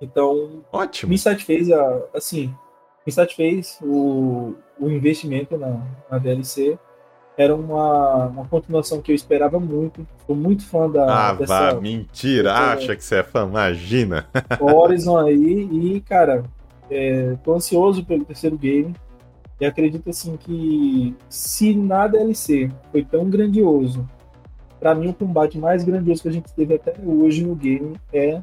Então, 0.00 0.64
Ótimo. 0.72 1.10
me 1.10 1.18
satisfez, 1.18 1.70
a, 1.70 2.02
assim, 2.12 2.52
me 3.06 3.12
satisfez 3.12 3.78
o, 3.82 4.54
o 4.80 4.90
investimento 4.90 5.56
na, 5.56 5.80
na 6.10 6.18
DLC 6.18 6.76
era 7.36 7.54
uma, 7.54 8.26
uma 8.26 8.44
continuação 8.46 9.00
que 9.00 9.10
eu 9.10 9.16
esperava 9.16 9.58
muito. 9.58 10.06
Sou 10.26 10.36
muito 10.36 10.64
fã 10.66 10.88
da. 10.88 11.30
Ah, 11.30 11.34
dessa, 11.34 11.72
vá, 11.72 11.80
mentira! 11.80 12.52
Dessa, 12.52 12.72
Acha 12.72 12.96
que 12.96 13.04
você 13.04 13.16
é 13.16 13.22
fã, 13.22 13.46
imagina! 13.46 14.26
Horizon 14.60 15.18
aí, 15.18 15.68
e, 15.70 16.00
cara, 16.02 16.44
é, 16.90 17.36
tô 17.42 17.54
ansioso 17.54 18.04
pelo 18.04 18.24
terceiro 18.24 18.56
game. 18.56 18.94
E 19.60 19.64
acredito 19.64 20.10
assim 20.10 20.36
que 20.36 21.14
se 21.28 21.72
na 21.72 22.08
DLC 22.08 22.68
foi 22.90 23.04
tão 23.04 23.30
grandioso, 23.30 24.08
para 24.80 24.92
mim 24.92 25.08
o 25.08 25.14
combate 25.14 25.56
mais 25.56 25.84
grandioso 25.84 26.22
que 26.22 26.28
a 26.28 26.32
gente 26.32 26.52
teve 26.52 26.74
até 26.74 26.94
hoje 27.00 27.46
no 27.46 27.54
game 27.54 27.94
é 28.12 28.42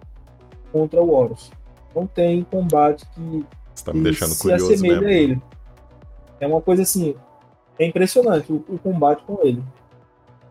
contra 0.71 1.01
o 1.01 1.13
Horus. 1.13 1.51
Não 1.93 2.07
tem 2.07 2.43
combate 2.43 3.05
que, 3.13 3.45
Você 3.75 3.83
tá 3.83 3.91
me 3.91 4.01
deixando 4.01 4.29
se 4.29 4.41
curioso 4.41 4.71
assemelha 4.71 5.01
mesmo. 5.01 5.07
a 5.07 5.13
ele. 5.13 5.41
É 6.39 6.47
uma 6.47 6.61
coisa 6.61 6.83
assim, 6.83 7.13
é 7.79 7.85
impressionante 7.85 8.51
o, 8.51 8.63
o, 8.67 8.77
combate 8.77 9.23
com 9.23 9.39
ele. 9.41 9.63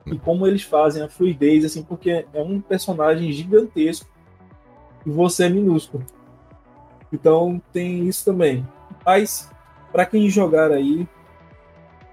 E 0.06 0.18
como 0.18 0.46
eles 0.46 0.62
fazem 0.62 1.02
a 1.02 1.08
fluidez, 1.08 1.64
assim, 1.64 1.82
porque 1.82 2.24
é 2.32 2.42
um 2.42 2.60
personagem 2.60 3.30
gigantesco 3.30 4.08
e 5.04 5.10
você 5.10 5.44
é 5.44 5.48
minúsculo. 5.50 6.04
Então 7.12 7.60
tem 7.72 8.08
isso 8.08 8.24
também. 8.24 8.66
Mas, 9.04 9.50
para 9.92 10.06
quem 10.06 10.30
jogar 10.30 10.72
aí, 10.72 11.06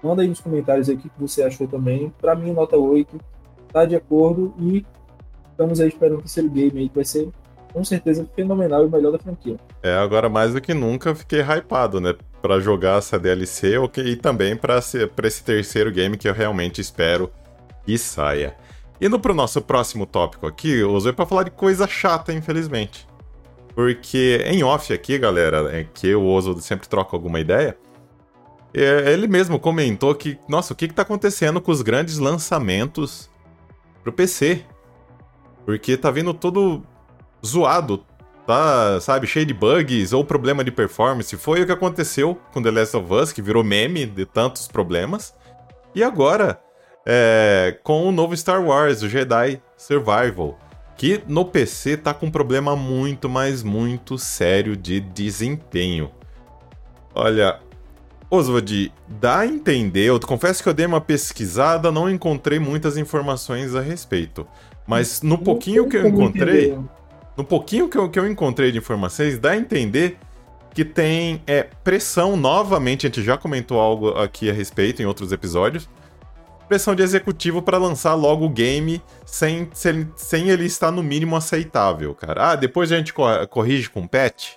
manda 0.02 0.20
aí 0.20 0.28
nos 0.28 0.40
comentários 0.40 0.90
aí 0.90 0.94
o 0.94 0.98
que 0.98 1.10
você 1.18 1.42
achou 1.42 1.66
também. 1.66 2.12
Para 2.20 2.34
mim, 2.34 2.52
nota 2.52 2.76
8, 2.76 3.18
tá 3.72 3.86
de 3.86 3.96
acordo. 3.96 4.54
E 4.58 4.84
estamos 5.50 5.80
aí 5.80 5.88
esperando 5.88 6.18
o 6.18 6.22
terceiro 6.22 6.50
game 6.50 6.80
aí, 6.80 6.88
que 6.90 6.94
vai 6.94 7.04
ser 7.04 7.30
com 7.72 7.84
certeza 7.84 8.26
fenomenal 8.34 8.82
e 8.82 8.86
o 8.86 8.90
melhor 8.90 9.12
da 9.12 9.18
franquia. 9.18 9.56
É, 9.82 9.94
agora 9.94 10.28
mais 10.28 10.52
do 10.54 10.60
que 10.60 10.72
nunca 10.72 11.14
fiquei 11.14 11.40
hypado, 11.40 12.00
né? 12.00 12.14
Pra 12.46 12.60
jogar 12.60 12.98
essa 12.98 13.18
DLC 13.18 13.74
e 14.04 14.14
também 14.14 14.56
pra 14.56 14.78
esse 14.78 15.42
terceiro 15.42 15.90
game 15.90 16.16
que 16.16 16.28
eu 16.28 16.32
realmente 16.32 16.80
espero 16.80 17.28
que 17.84 17.98
saia. 17.98 18.54
Indo 19.00 19.18
pro 19.18 19.34
nosso 19.34 19.60
próximo 19.60 20.06
tópico 20.06 20.46
aqui, 20.46 20.70
eu 20.70 20.92
usei 20.92 21.12
pra 21.12 21.26
falar 21.26 21.42
de 21.42 21.50
coisa 21.50 21.88
chata, 21.88 22.32
infelizmente. 22.32 23.04
Porque 23.74 24.44
em 24.46 24.62
off 24.62 24.92
aqui, 24.92 25.18
galera, 25.18 25.76
é 25.76 25.88
que 25.92 26.14
o 26.14 26.24
Oso 26.24 26.60
sempre 26.60 26.86
troca 26.86 27.16
alguma 27.16 27.40
ideia, 27.40 27.76
é, 28.72 29.12
ele 29.12 29.26
mesmo 29.26 29.58
comentou 29.58 30.14
que, 30.14 30.38
nossa, 30.48 30.72
o 30.72 30.76
que, 30.76 30.86
que 30.86 30.94
tá 30.94 31.02
acontecendo 31.02 31.60
com 31.60 31.72
os 31.72 31.82
grandes 31.82 32.18
lançamentos 32.18 33.28
pro 34.04 34.12
PC? 34.12 34.64
Porque 35.64 35.96
tá 35.96 36.12
vindo 36.12 36.32
todo 36.32 36.80
zoado, 37.44 38.04
tá, 38.46 39.00
sabe, 39.00 39.26
cheio 39.26 39.44
de 39.44 39.52
bugs 39.52 40.12
ou 40.12 40.24
problema 40.24 40.62
de 40.62 40.70
performance. 40.70 41.36
Foi 41.36 41.60
o 41.60 41.66
que 41.66 41.72
aconteceu 41.72 42.38
com 42.52 42.62
The 42.62 42.70
Last 42.70 42.96
of 42.96 43.12
Us, 43.12 43.32
que 43.32 43.42
virou 43.42 43.64
meme 43.64 44.06
de 44.06 44.24
tantos 44.24 44.68
problemas. 44.68 45.34
E 45.94 46.02
agora, 46.02 46.60
é, 47.04 47.78
com 47.82 48.08
o 48.08 48.12
novo 48.12 48.36
Star 48.36 48.62
Wars, 48.62 49.02
o 49.02 49.08
Jedi 49.08 49.60
Survival, 49.76 50.58
que 50.96 51.20
no 51.26 51.44
PC 51.44 51.96
tá 51.96 52.14
com 52.14 52.26
um 52.26 52.30
problema 52.30 52.76
muito, 52.76 53.28
mas 53.28 53.62
muito 53.62 54.16
sério 54.16 54.76
de 54.76 55.00
desempenho. 55.00 56.10
Olha, 57.14 57.60
Oswald, 58.30 58.92
dá 59.08 59.40
a 59.40 59.46
entender, 59.46 60.06
eu 60.06 60.20
confesso 60.20 60.62
que 60.62 60.68
eu 60.68 60.74
dei 60.74 60.86
uma 60.86 61.00
pesquisada, 61.00 61.92
não 61.92 62.10
encontrei 62.10 62.58
muitas 62.58 62.96
informações 62.96 63.74
a 63.74 63.80
respeito. 63.80 64.46
Mas 64.86 65.22
no 65.22 65.38
pouquinho 65.38 65.88
que 65.88 65.96
eu 65.96 66.06
encontrei, 66.06 66.76
no 67.36 67.44
pouquinho 67.44 67.88
que 67.88 67.98
eu, 67.98 68.08
que 68.08 68.18
eu 68.18 68.26
encontrei 68.26 68.72
de 68.72 68.78
informações, 68.78 69.38
dá 69.38 69.50
a 69.50 69.56
entender 69.56 70.18
que 70.74 70.84
tem 70.84 71.42
é, 71.46 71.62
pressão 71.62 72.36
novamente, 72.36 73.06
a 73.06 73.08
gente 73.08 73.22
já 73.22 73.36
comentou 73.36 73.80
algo 73.80 74.10
aqui 74.10 74.50
a 74.50 74.52
respeito 74.52 75.00
em 75.00 75.06
outros 75.06 75.32
episódios, 75.32 75.88
pressão 76.68 76.94
de 76.94 77.02
executivo 77.02 77.62
para 77.62 77.78
lançar 77.78 78.14
logo 78.14 78.44
o 78.44 78.50
game 78.50 79.02
sem, 79.24 79.70
sem, 79.72 80.10
sem 80.16 80.50
ele 80.50 80.64
estar 80.64 80.90
no 80.90 81.02
mínimo 81.02 81.36
aceitável, 81.36 82.14
cara. 82.14 82.52
Ah, 82.52 82.56
depois 82.56 82.90
a 82.90 82.96
gente 82.96 83.14
corrige 83.48 83.88
com 83.88 84.06
patch, 84.06 84.54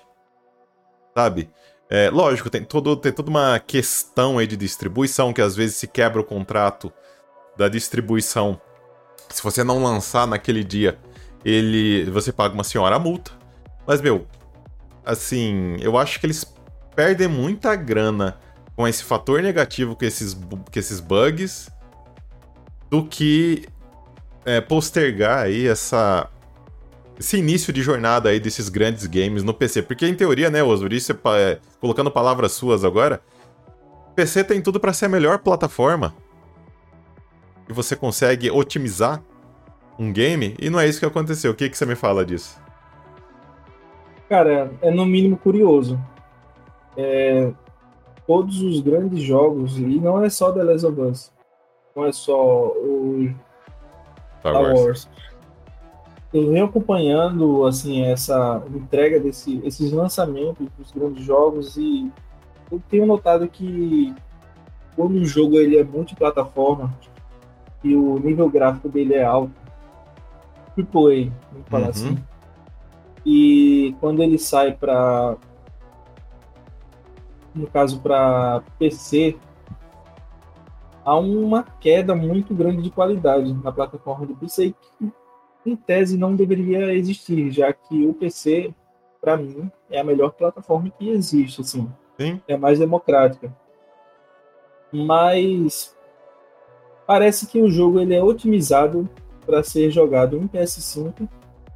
sabe? 1.16 1.48
É, 1.88 2.08
lógico, 2.10 2.48
tem, 2.48 2.64
todo, 2.64 2.96
tem 2.96 3.12
toda 3.12 3.30
uma 3.30 3.58
questão 3.58 4.38
aí 4.38 4.46
de 4.46 4.56
distribuição, 4.56 5.32
que 5.32 5.42
às 5.42 5.56
vezes 5.56 5.76
se 5.76 5.88
quebra 5.88 6.20
o 6.20 6.24
contrato 6.24 6.92
da 7.56 7.68
distribuição. 7.68 8.60
Se 9.28 9.42
você 9.42 9.64
não 9.64 9.82
lançar 9.82 10.26
naquele 10.26 10.62
dia, 10.62 10.98
ele 11.44 12.04
você 12.10 12.32
paga 12.32 12.54
uma 12.54 12.64
senhora 12.64 12.98
multa. 12.98 13.32
Mas, 13.86 14.00
meu, 14.00 14.26
assim, 15.04 15.76
eu 15.80 15.96
acho 15.96 16.20
que 16.20 16.26
eles 16.26 16.44
perdem 16.94 17.28
muita 17.28 17.74
grana 17.74 18.38
com 18.76 18.86
esse 18.86 19.02
fator 19.04 19.42
negativo, 19.42 19.96
com 19.96 20.04
esses, 20.04 20.34
com 20.34 20.78
esses 20.78 21.00
bugs, 21.00 21.70
do 22.88 23.04
que 23.04 23.66
é, 24.44 24.60
postergar 24.60 25.44
aí 25.44 25.66
essa, 25.66 26.28
esse 27.18 27.36
início 27.36 27.72
de 27.72 27.82
jornada 27.82 28.30
aí 28.30 28.40
desses 28.40 28.68
grandes 28.68 29.06
games 29.06 29.42
no 29.42 29.52
PC. 29.52 29.82
Porque 29.82 30.06
em 30.06 30.14
teoria, 30.14 30.50
né, 30.50 30.60
isso 30.90 31.12
é, 31.12 31.16
é, 31.36 31.58
colocando 31.80 32.10
palavras 32.10 32.52
suas 32.52 32.84
agora, 32.84 33.20
PC 34.14 34.44
tem 34.44 34.60
tudo 34.60 34.80
para 34.80 34.92
ser 34.92 35.06
a 35.06 35.08
melhor 35.08 35.38
plataforma. 35.38 36.14
E 37.68 37.72
você 37.72 37.94
consegue 37.94 38.50
otimizar 38.50 39.22
um 40.00 40.10
game, 40.12 40.56
e 40.58 40.70
não 40.70 40.80
é 40.80 40.88
isso 40.88 40.98
que 40.98 41.06
aconteceu. 41.06 41.52
O 41.52 41.54
que, 41.54 41.68
que 41.68 41.76
você 41.76 41.84
me 41.84 41.94
fala 41.94 42.24
disso? 42.24 42.58
Cara, 44.28 44.72
é 44.80 44.90
no 44.90 45.04
mínimo 45.04 45.36
curioso. 45.36 46.00
É, 46.96 47.52
todos 48.26 48.62
os 48.62 48.80
grandes 48.80 49.22
jogos, 49.22 49.78
e 49.78 50.00
não 50.00 50.24
é 50.24 50.30
só 50.30 50.50
The 50.52 50.62
Last 50.62 50.86
of 50.86 51.00
Us, 51.00 51.32
não 51.94 52.06
é 52.06 52.12
só 52.12 52.68
o 52.68 53.30
Star 54.40 54.54
Wars. 54.54 54.80
Wars 54.80 55.08
eu 56.32 56.48
venho 56.48 56.64
acompanhando 56.64 57.66
assim 57.66 58.02
essa 58.02 58.62
entrega 58.72 59.18
desse, 59.18 59.60
esses 59.64 59.90
lançamentos 59.90 60.68
dos 60.78 60.92
grandes 60.92 61.24
jogos 61.24 61.76
e 61.76 62.10
eu 62.70 62.80
tenho 62.88 63.04
notado 63.04 63.48
que 63.48 64.14
quando 64.94 65.16
o 65.16 65.24
jogo 65.24 65.58
ele 65.58 65.76
é 65.76 65.82
multiplataforma 65.82 66.94
e 67.82 67.96
o 67.96 68.18
nível 68.18 68.48
gráfico 68.48 68.88
dele 68.88 69.14
é 69.14 69.24
alto, 69.24 69.52
AAA, 70.76 71.32
vamos 71.52 71.68
falar 71.68 71.84
uhum. 71.84 71.90
assim, 71.90 72.18
e 73.24 73.94
quando 74.00 74.22
ele 74.22 74.38
sai 74.38 74.72
para 74.72 75.36
no 77.54 77.66
caso 77.66 78.00
para 78.00 78.62
PC 78.78 79.36
há 81.04 81.16
uma 81.16 81.64
queda 81.80 82.14
muito 82.14 82.54
grande 82.54 82.82
de 82.82 82.90
qualidade 82.90 83.52
na 83.52 83.72
plataforma 83.72 84.26
do 84.26 84.36
PC 84.36 84.74
em 85.64 85.76
tese 85.76 86.16
não 86.16 86.34
deveria 86.34 86.94
existir, 86.94 87.50
já 87.50 87.72
que 87.72 88.06
o 88.06 88.14
PC, 88.14 88.72
para 89.20 89.36
mim, 89.36 89.70
é 89.90 90.00
a 90.00 90.04
melhor 90.04 90.32
plataforma 90.32 90.90
que 90.90 91.08
existe, 91.10 91.60
assim. 91.60 91.90
Sim. 92.18 92.40
É 92.48 92.56
mais 92.56 92.78
democrática. 92.78 93.54
Mas 94.92 95.96
parece 97.06 97.46
que 97.46 97.60
o 97.60 97.70
jogo 97.70 98.00
ele 98.00 98.14
é 98.14 98.22
otimizado 98.22 99.08
para 99.44 99.62
ser 99.62 99.90
jogado 99.90 100.36
em 100.36 100.46
PS5 100.46 101.28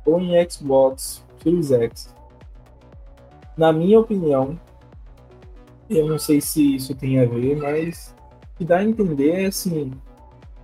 ou 0.05 0.20
em 0.20 0.48
Xbox 0.48 1.24
Series 1.42 1.70
X. 1.70 2.14
Na 3.57 3.72
minha 3.72 4.00
opinião, 4.00 4.59
eu 5.88 6.09
não 6.09 6.18
sei 6.18 6.40
se 6.40 6.77
isso 6.77 6.94
tem 6.94 7.20
a 7.20 7.24
ver, 7.24 7.57
mas 7.57 8.14
o 8.55 8.59
que 8.59 8.64
dá 8.64 8.79
a 8.79 8.85
entender 8.85 9.31
é 9.31 9.46
assim, 9.46 9.92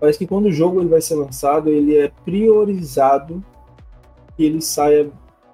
Parece 0.00 0.18
que 0.18 0.26
quando 0.26 0.46
o 0.46 0.52
jogo 0.52 0.80
ele 0.80 0.88
vai 0.88 1.02
ser 1.02 1.14
lançado, 1.14 1.68
ele 1.68 1.98
é 1.98 2.10
priorizado 2.24 3.44
que 4.34 4.44
ele 4.44 4.62
saia 4.62 5.10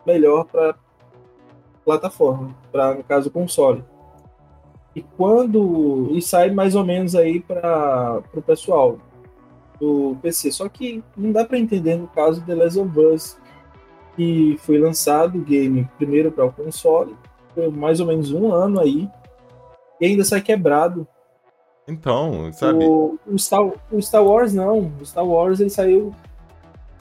melhor 0.06 0.44
para 0.44 0.76
plataforma, 1.84 2.56
para 2.70 2.94
no 2.94 3.02
caso 3.02 3.28
console. 3.28 3.82
E 4.94 5.02
quando 5.02 6.10
e 6.12 6.22
sai 6.22 6.52
mais 6.52 6.76
ou 6.76 6.84
menos 6.84 7.16
aí 7.16 7.40
para 7.40 8.22
o 8.32 8.40
pessoal 8.40 8.98
do 9.80 10.16
PC. 10.22 10.52
Só 10.52 10.68
que 10.68 11.02
não 11.16 11.32
dá 11.32 11.44
para 11.44 11.58
entender 11.58 11.96
no 11.96 12.08
caso 12.08 12.40
de 12.40 12.46
The 12.46 12.54
Last 12.54 12.78
of 12.78 12.98
Us, 12.98 13.36
que 14.14 14.56
foi 14.60 14.78
lançado 14.78 15.38
o 15.38 15.42
game 15.42 15.88
primeiro 15.98 16.32
para 16.32 16.46
o 16.46 16.52
console, 16.52 17.14
foi 17.54 17.68
mais 17.68 18.00
ou 18.00 18.06
menos 18.06 18.32
um 18.32 18.52
ano 18.52 18.80
aí, 18.80 19.08
e 20.00 20.06
ainda 20.06 20.24
sai 20.24 20.40
quebrado 20.40 21.06
então, 21.88 22.52
sabe? 22.52 22.84
O, 22.84 23.18
o, 23.26 23.38
Star, 23.38 23.62
o 23.90 24.02
Star 24.02 24.24
Wars 24.24 24.52
não. 24.52 24.92
O 25.00 25.06
Star 25.06 25.24
Wars 25.24 25.60
ele 25.60 25.70
saiu 25.70 26.12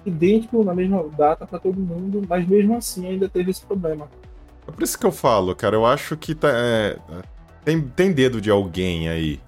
idêntico 0.05 0.63
na 0.63 0.75
mesma 0.75 1.03
data 1.17 1.47
para 1.47 1.57
todo 1.57 1.79
mundo, 1.79 2.21
mas 2.29 2.47
mesmo 2.47 2.77
assim 2.77 3.07
ainda 3.07 3.27
teve 3.27 3.49
esse 3.49 3.65
problema. 3.65 4.07
É 4.67 4.71
por 4.71 4.83
isso 4.83 4.97
que 4.97 5.05
eu 5.05 5.11
falo, 5.11 5.55
cara. 5.55 5.75
Eu 5.75 5.85
acho 5.85 6.15
que 6.15 6.35
tá, 6.35 6.49
é, 6.51 6.97
tem, 7.63 7.81
tem 7.81 8.11
dedo 8.13 8.39
de 8.39 8.51
alguém 8.51 9.09
aí. 9.09 9.39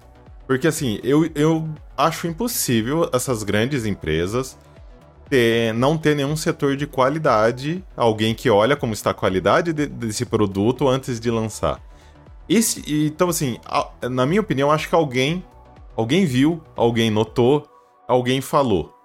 Porque 0.48 0.66
assim, 0.66 0.98
eu, 1.04 1.30
eu 1.34 1.68
acho 1.94 2.26
impossível 2.26 3.08
essas 3.12 3.42
grandes 3.42 3.84
empresas 3.84 4.58
ter, 5.28 5.74
não 5.74 5.98
ter 5.98 6.16
nenhum 6.16 6.34
setor 6.34 6.74
de 6.74 6.86
qualidade, 6.86 7.84
alguém 7.94 8.34
que 8.34 8.48
olha 8.48 8.74
como 8.74 8.94
está 8.94 9.10
a 9.10 9.14
qualidade 9.14 9.74
de, 9.74 9.86
desse 9.86 10.24
produto 10.24 10.88
antes 10.88 11.20
de 11.20 11.30
lançar. 11.30 11.78
Esse, 12.48 12.82
então, 13.06 13.28
assim, 13.28 13.58
na 14.10 14.24
minha 14.24 14.40
opinião, 14.40 14.72
acho 14.72 14.88
que 14.88 14.94
alguém, 14.94 15.44
alguém 15.94 16.24
viu, 16.24 16.62
alguém 16.74 17.10
notou, 17.10 17.68
alguém 18.08 18.40
falou. 18.40 18.96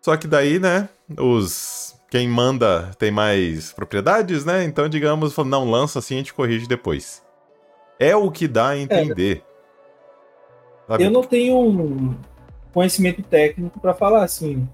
Só 0.00 0.16
que 0.16 0.28
daí, 0.28 0.60
né, 0.60 0.88
os 1.18 1.96
quem 2.08 2.28
manda 2.28 2.92
tem 2.96 3.10
mais 3.10 3.72
propriedades, 3.72 4.44
né? 4.44 4.62
Então, 4.64 4.88
digamos, 4.88 5.36
não 5.36 5.68
lança 5.68 5.98
assim, 5.98 6.14
a 6.14 6.18
gente 6.18 6.34
corrige 6.34 6.68
depois. 6.68 7.22
É 7.98 8.14
o 8.14 8.30
que 8.30 8.46
dá 8.46 8.68
a 8.68 8.78
entender. 8.78 9.42
É, 9.44 9.49
eu 10.98 11.10
não 11.10 11.22
tenho 11.22 11.58
um 11.58 12.16
conhecimento 12.72 13.22
técnico 13.22 13.78
para 13.80 13.94
falar 13.94 14.24
assim, 14.24 14.68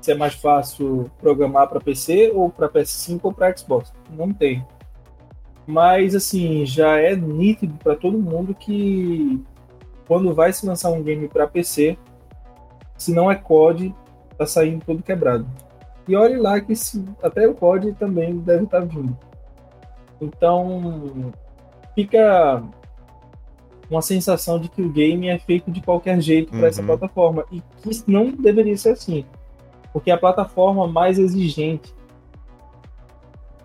se 0.00 0.10
é 0.10 0.14
mais 0.14 0.34
fácil 0.34 1.10
programar 1.20 1.68
para 1.68 1.80
PC 1.80 2.32
ou 2.34 2.50
para 2.50 2.68
PS5 2.68 3.20
ou 3.22 3.32
para 3.32 3.56
Xbox. 3.56 3.92
Não 4.10 4.32
tem. 4.32 4.64
Mas, 5.66 6.14
assim, 6.14 6.66
já 6.66 6.98
é 6.98 7.14
nítido 7.14 7.74
para 7.78 7.94
todo 7.94 8.18
mundo 8.18 8.54
que 8.54 9.40
quando 10.06 10.34
vai 10.34 10.52
se 10.52 10.66
lançar 10.66 10.90
um 10.90 11.02
game 11.02 11.28
para 11.28 11.46
PC, 11.46 11.96
se 12.98 13.14
não 13.14 13.30
é 13.30 13.36
COD, 13.36 13.94
tá 14.36 14.44
saindo 14.44 14.84
todo 14.84 15.02
quebrado. 15.02 15.46
E 16.06 16.16
olhe 16.16 16.36
lá 16.36 16.60
que 16.60 16.74
se, 16.74 17.04
até 17.22 17.46
o 17.46 17.54
COD 17.54 17.92
também 17.92 18.38
deve 18.38 18.64
estar 18.64 18.80
tá 18.80 18.84
vindo. 18.84 19.16
Então, 20.20 21.32
fica 21.94 22.62
uma 23.92 24.02
sensação 24.02 24.58
de 24.58 24.68
que 24.68 24.80
o 24.80 24.88
game 24.88 25.28
é 25.28 25.38
feito 25.38 25.70
de 25.70 25.80
qualquer 25.80 26.20
jeito 26.20 26.50
para 26.50 26.60
uhum. 26.60 26.66
essa 26.66 26.82
plataforma 26.82 27.44
e 27.52 27.60
que 27.60 28.02
não 28.06 28.30
deveria 28.30 28.76
ser 28.76 28.90
assim. 28.90 29.24
Porque 29.92 30.10
é 30.10 30.14
a 30.14 30.18
plataforma 30.18 30.88
mais 30.88 31.18
exigente. 31.18 31.94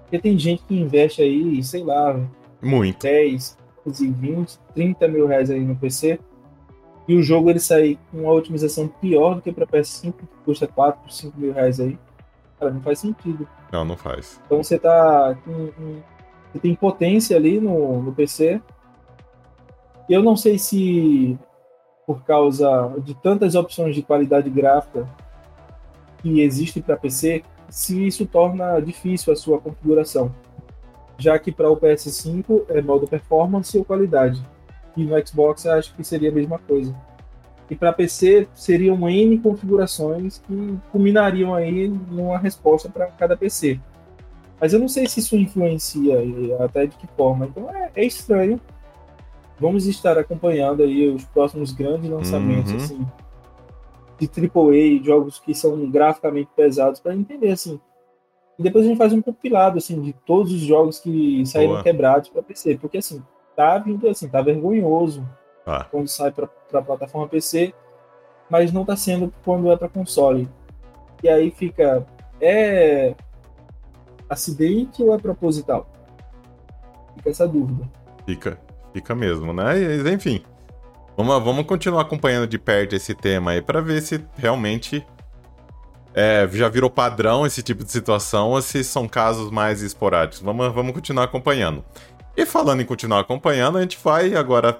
Porque 0.01 0.19
tem 0.19 0.37
gente 0.37 0.63
que 0.63 0.77
investe 0.77 1.21
aí, 1.21 1.63
sei 1.63 1.83
lá, 1.83 2.19
muito. 2.61 3.03
10, 3.03 3.57
20, 3.85 4.59
30 4.73 5.07
mil 5.07 5.27
reais 5.27 5.49
aí 5.49 5.61
no 5.61 5.75
PC. 5.75 6.19
E 7.07 7.15
o 7.15 7.23
jogo 7.23 7.49
ele 7.49 7.59
sai 7.59 7.97
com 8.11 8.23
uma 8.23 8.33
otimização 8.33 8.87
pior 8.87 9.35
do 9.35 9.41
que 9.41 9.51
para 9.51 9.65
PS5, 9.65 10.13
que 10.13 10.25
custa 10.43 10.67
4, 10.67 11.09
5 11.09 11.39
mil 11.39 11.53
reais 11.53 11.79
aí. 11.79 11.97
Cara, 12.59 12.71
não 12.71 12.81
faz 12.81 12.99
sentido. 12.99 13.47
Não, 13.71 13.85
não 13.85 13.95
faz. 13.95 14.41
Então 14.45 14.61
você 14.61 14.77
tá 14.77 15.37
com, 15.45 15.69
você 16.51 16.59
tem 16.59 16.75
potência 16.75 17.37
ali 17.37 17.61
no, 17.61 18.01
no 18.01 18.11
PC. 18.11 18.61
Eu 20.09 20.23
não 20.23 20.35
sei 20.35 20.57
se 20.57 21.37
por 22.05 22.23
causa 22.23 22.93
de 23.03 23.13
tantas 23.15 23.53
opções 23.53 23.93
de 23.93 24.01
qualidade 24.01 24.49
gráfica 24.49 25.05
que 26.21 26.41
existem 26.41 26.81
para 26.81 26.95
PC, 26.95 27.43
se 27.69 28.07
isso 28.07 28.25
torna 28.25 28.79
difícil 28.79 29.33
a 29.33 29.35
sua 29.35 29.59
configuração. 29.59 30.33
Já 31.17 31.37
que 31.37 31.51
para 31.51 31.69
o 31.69 31.75
PS5 31.75 32.63
é 32.69 32.81
modo 32.81 33.07
performance 33.07 33.77
ou 33.77 33.83
qualidade. 33.83 34.41
E 34.95 35.03
no 35.03 35.27
Xbox 35.27 35.65
acho 35.65 35.93
que 35.95 36.03
seria 36.03 36.29
a 36.29 36.33
mesma 36.33 36.57
coisa. 36.59 36.95
E 37.69 37.75
para 37.75 37.91
PC 37.91 38.47
seriam 38.53 39.09
N 39.09 39.37
configurações 39.39 40.39
que 40.39 40.77
culminariam 40.91 41.53
aí 41.53 41.89
numa 41.89 42.37
resposta 42.37 42.87
para 42.87 43.07
cada 43.07 43.35
PC. 43.35 43.79
Mas 44.59 44.71
eu 44.71 44.79
não 44.79 44.87
sei 44.87 45.07
se 45.07 45.19
isso 45.19 45.35
influencia 45.35 46.15
até 46.59 46.85
de 46.85 46.95
que 46.95 47.07
forma. 47.17 47.47
Então 47.47 47.69
é, 47.69 47.91
é 47.95 48.05
estranho. 48.05 48.59
Vamos 49.59 49.85
estar 49.87 50.17
acompanhando 50.17 50.83
aí 50.83 51.09
os 51.09 51.25
próximos 51.25 51.71
grandes 51.71 52.09
lançamentos 52.09 52.71
uhum. 52.71 52.77
assim, 52.77 53.07
de 54.19 54.27
AAA, 54.27 55.03
jogos 55.03 55.39
que 55.39 55.53
são 55.53 55.89
graficamente 55.89 56.49
pesados, 56.55 56.99
para 56.99 57.15
entender 57.15 57.51
assim. 57.51 57.79
E 58.57 58.63
depois 58.63 58.85
a 58.85 58.87
gente 58.87 58.97
faz 58.97 59.13
um 59.13 59.21
compilado 59.21 59.77
assim 59.77 60.01
de 60.01 60.13
todos 60.13 60.51
os 60.51 60.61
jogos 60.61 60.99
que 60.99 61.45
saíram 61.45 61.73
Boa. 61.73 61.83
quebrados 61.83 62.29
para 62.29 62.41
PC, 62.41 62.77
porque 62.77 62.97
assim 62.97 63.23
tá 63.55 63.77
vindo 63.79 64.07
assim, 64.07 64.27
tá 64.27 64.41
vergonhoso 64.41 65.27
ah. 65.65 65.85
quando 65.89 66.07
sai 66.07 66.31
para 66.31 66.47
a 66.73 66.81
plataforma 66.81 67.27
PC, 67.27 67.73
mas 68.49 68.71
não 68.71 68.81
está 68.81 68.95
sendo 68.95 69.33
quando 69.43 69.71
é 69.71 69.77
para 69.77 69.89
console. 69.89 70.47
E 71.23 71.29
aí 71.29 71.49
fica 71.51 72.05
é 72.39 73.15
acidente 74.29 75.01
ou 75.03 75.13
é 75.13 75.17
proposital? 75.17 75.87
Fica 77.15 77.29
essa 77.29 77.47
dúvida. 77.47 77.89
Fica, 78.25 78.59
fica 78.97 79.13
mesmo, 79.13 79.53
né? 79.53 79.79
E, 79.79 80.11
enfim, 80.11 80.41
vamos, 81.15 81.43
vamos 81.43 81.65
continuar 81.65 82.01
acompanhando 82.01 82.47
de 82.47 82.57
perto 82.57 82.95
esse 82.95 83.13
tema 83.13 83.51
aí 83.51 83.61
para 83.61 83.79
ver 83.79 84.01
se 84.01 84.23
realmente 84.35 85.05
é, 86.15 86.49
já 86.51 86.67
virou 86.67 86.89
padrão 86.89 87.45
esse 87.45 87.61
tipo 87.61 87.83
de 87.83 87.91
situação 87.91 88.49
ou 88.49 88.61
se 88.61 88.83
são 88.83 89.07
casos 89.07 89.51
mais 89.51 89.83
esporádicos. 89.83 90.39
Vamos, 90.39 90.73
vamos 90.73 90.93
continuar 90.93 91.25
acompanhando. 91.25 91.85
E 92.35 92.45
falando 92.45 92.81
em 92.81 92.85
continuar 92.85 93.19
acompanhando, 93.19 93.77
a 93.77 93.81
gente 93.81 93.99
vai 94.03 94.35
agora 94.35 94.79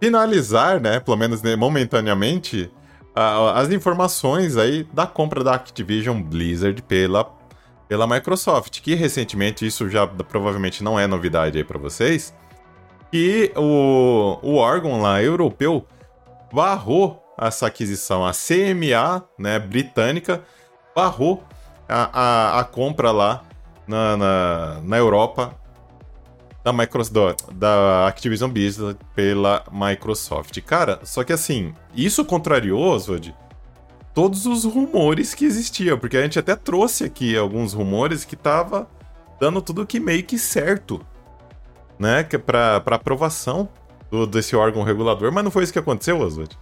finalizar, 0.00 0.80
né, 0.80 1.00
pelo 1.00 1.16
menos 1.16 1.42
momentaneamente, 1.56 2.70
as 3.54 3.70
informações 3.70 4.56
aí 4.56 4.86
da 4.92 5.06
compra 5.06 5.42
da 5.42 5.54
Activision 5.54 6.22
Blizzard 6.22 6.80
pela, 6.82 7.28
pela 7.88 8.06
Microsoft, 8.06 8.80
que 8.80 8.94
recentemente, 8.94 9.66
isso 9.66 9.88
já 9.88 10.06
provavelmente 10.06 10.84
não 10.84 10.98
é 10.98 11.06
novidade 11.06 11.58
aí 11.58 11.64
para 11.64 11.78
vocês, 11.78 12.32
que 13.10 13.52
o, 13.56 14.38
o 14.42 14.56
órgão 14.56 15.00
lá 15.00 15.22
europeu 15.22 15.86
barrou 16.52 17.22
essa 17.40 17.66
aquisição, 17.66 18.26
a 18.26 18.32
CMA, 18.32 19.24
né, 19.38 19.58
britânica, 19.58 20.42
barrou 20.94 21.42
a, 21.88 22.10
a, 22.12 22.60
a 22.60 22.64
compra 22.64 23.10
lá 23.10 23.44
na, 23.86 24.16
na, 24.16 24.80
na 24.82 24.96
Europa 24.96 25.54
da 26.64 26.72
Microsoft, 26.72 27.44
da 27.52 28.06
Activision 28.06 28.50
Blizzard 28.50 28.98
pela 29.14 29.64
Microsoft. 29.72 30.60
Cara, 30.62 31.00
só 31.04 31.24
que 31.24 31.32
assim, 31.32 31.72
isso 31.94 32.24
contrariou, 32.24 32.80
Oswald, 32.80 33.34
todos 34.12 34.44
os 34.46 34.64
rumores 34.64 35.32
que 35.34 35.44
existiam, 35.44 35.98
porque 35.98 36.16
a 36.16 36.22
gente 36.22 36.38
até 36.38 36.56
trouxe 36.56 37.04
aqui 37.04 37.36
alguns 37.36 37.72
rumores 37.72 38.24
que 38.24 38.36
tava 38.36 38.88
dando 39.40 39.62
tudo 39.62 39.86
que 39.86 40.00
meio 40.00 40.24
que 40.24 40.38
certo, 40.38 41.00
né, 41.98 42.24
que 42.24 42.36
é 42.36 42.38
para 42.38 42.80
para 42.80 42.96
aprovação 42.96 43.68
do, 44.10 44.26
desse 44.26 44.54
órgão 44.56 44.82
regulador, 44.82 45.32
mas 45.32 45.44
não 45.44 45.50
foi 45.50 45.64
isso 45.64 45.72
que 45.72 45.78
aconteceu, 45.78 46.20
Oswald? 46.20 46.58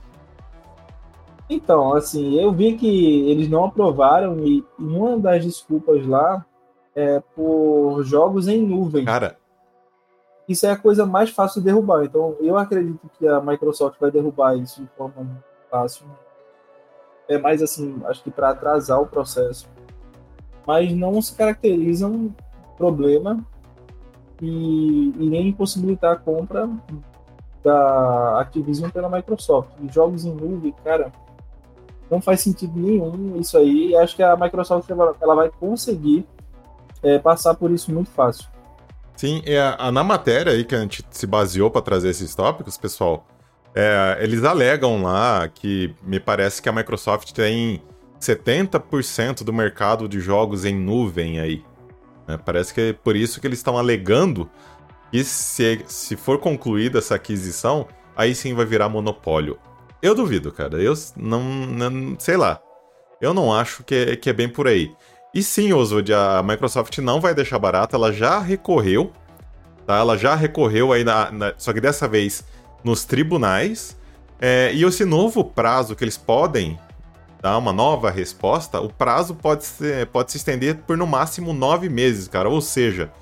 Então, 1.49 1.95
assim, 1.95 2.41
eu 2.41 2.53
vi 2.53 2.77
que 2.77 3.31
eles 3.31 3.49
não 3.49 3.65
aprovaram 3.65 4.41
e 4.41 4.65
uma 4.79 5.17
das 5.17 5.45
desculpas 5.45 6.05
lá 6.05 6.45
é 6.95 7.23
por 7.35 8.03
jogos 8.03 8.49
em 8.49 8.61
nuvem. 8.61 9.05
Cara, 9.05 9.37
isso 10.49 10.67
é 10.67 10.71
a 10.71 10.77
coisa 10.77 11.05
mais 11.05 11.31
fácil 11.31 11.61
de 11.61 11.67
derrubar. 11.67 12.05
Então, 12.05 12.37
eu 12.41 12.57
acredito 12.57 13.09
que 13.19 13.27
a 13.29 13.41
Microsoft 13.41 13.99
vai 14.01 14.11
derrubar 14.11 14.57
isso 14.57 14.83
de 14.83 14.89
forma 14.97 15.43
fácil. 15.71 16.07
É 17.29 17.39
mais 17.39 17.63
assim, 17.63 18.01
acho 18.07 18.23
que 18.23 18.31
para 18.31 18.51
atrasar 18.51 19.01
o 19.01 19.07
processo. 19.07 19.69
Mas 20.67 20.93
não 20.93 21.21
se 21.21 21.35
caracteriza 21.37 22.07
um 22.07 22.33
problema 22.77 23.45
e, 24.41 25.13
e 25.19 25.31
nem 25.31 25.49
impossibilitar 25.49 26.13
a 26.13 26.17
compra 26.17 26.69
da 27.65 28.41
Activision 28.41 28.91
pela 28.91 29.09
Microsoft. 29.09 29.71
Os 29.83 29.93
jogos 29.93 30.25
em 30.25 30.33
nuvem, 30.33 30.75
cara, 30.85 31.13
não 32.11 32.21
faz 32.21 32.41
sentido 32.41 32.79
nenhum 32.79 33.37
isso 33.41 33.57
aí. 33.59 33.97
Acho 33.97 34.15
que 34.17 34.23
a 34.23 34.37
Microsoft 34.37 34.89
ela 34.91 35.35
vai 35.35 35.51
conseguir 35.51 36.27
é, 37.03 37.19
passar 37.19 37.55
por 37.55 37.71
isso 37.71 37.93
muito 37.93 38.11
fácil. 38.11 38.49
Sim, 39.17 39.43
é, 39.47 39.91
na 39.91 40.05
matéria 40.05 40.53
aí 40.53 40.65
que 40.65 40.75
a 40.75 40.81
gente 40.81 41.03
se 41.11 41.27
baseou 41.27 41.71
para 41.71 41.81
trazer 41.81 42.11
esses 42.11 42.35
tópicos, 42.35 42.77
pessoal, 42.77 43.27
é, 43.75 44.19
eles 44.21 44.45
alegam 44.45 45.03
lá 45.03 45.49
que 45.49 45.95
me 46.03 46.21
parece 46.21 46.61
que 46.61 46.69
a 46.69 46.73
Microsoft 46.73 47.33
tem 47.33 47.83
70% 48.21 49.43
do 49.43 49.53
mercado 49.53 50.09
de 50.09 50.21
jogos 50.21 50.65
em 50.65 50.75
nuvem 50.75 51.41
aí. 51.41 51.65
Né? 52.27 52.39
Parece 52.43 52.75
que 52.75 52.81
é 52.81 52.93
por 52.93 53.17
isso 53.17 53.41
que 53.41 53.47
eles 53.47 53.59
estão 53.59 53.79
alegando 53.79 54.51
que 55.11 55.23
se, 55.25 55.85
se 55.87 56.17
for 56.17 56.39
concluída 56.39 56.99
essa 56.99 57.15
aquisição, 57.15 57.87
aí 58.17 58.35
sim 58.35 58.55
vai 58.55 58.65
virar 58.65 58.89
monopólio. 58.89 59.59
Eu 60.03 60.15
duvido, 60.15 60.53
cara. 60.53 60.81
Eu 60.81 60.95
não, 61.17 61.43
não 61.43 62.19
sei 62.19 62.37
lá. 62.37 62.61
Eu 63.21 63.33
não 63.33 63.53
acho 63.53 63.83
que 63.83 63.95
é, 63.95 64.17
que 64.17 64.29
é 64.29 64.33
bem 64.33 64.49
por 64.49 64.67
aí. 64.69 64.93
E 65.33 65.43
sim, 65.43 65.73
Oswald, 65.73 66.13
a 66.13 66.43
Microsoft 66.43 66.97
não 66.99 67.21
vai 67.21 67.35
deixar 67.35 67.59
barato, 67.59 67.95
ela 67.95 68.11
já 68.13 68.39
recorreu, 68.39 69.13
tá? 69.87 69.97
Ela 69.99 70.17
já 70.17 70.35
recorreu 70.35 70.93
aí, 70.93 71.05
na, 71.05 71.31
na 71.31 71.55
só 71.59 71.73
que 71.73 71.81
dessa 71.81 72.09
vez 72.09 72.45
nos 72.83 73.05
tribunais. 73.05 73.97
É, 74.41 74.71
e 74.73 74.85
esse 74.85 75.05
novo 75.05 75.45
prazo 75.45 75.97
que 75.97 76.05
eles 76.05 76.17
podem 76.17 76.79
dar 77.41 77.59
uma 77.59 77.73
nova 77.73 78.11
resposta, 78.11 78.81
o 78.81 78.93
prazo 78.93 79.35
pode, 79.35 79.65
ser, 79.65 80.07
pode 80.07 80.33
se 80.33 80.39
estender 80.39 80.77
por 80.79 80.97
no 80.97 81.07
máximo 81.07 81.53
nove 81.53 81.89
meses, 81.89 82.29
cara. 82.29 82.49
Ou 82.49 82.61
seja, 82.61 83.13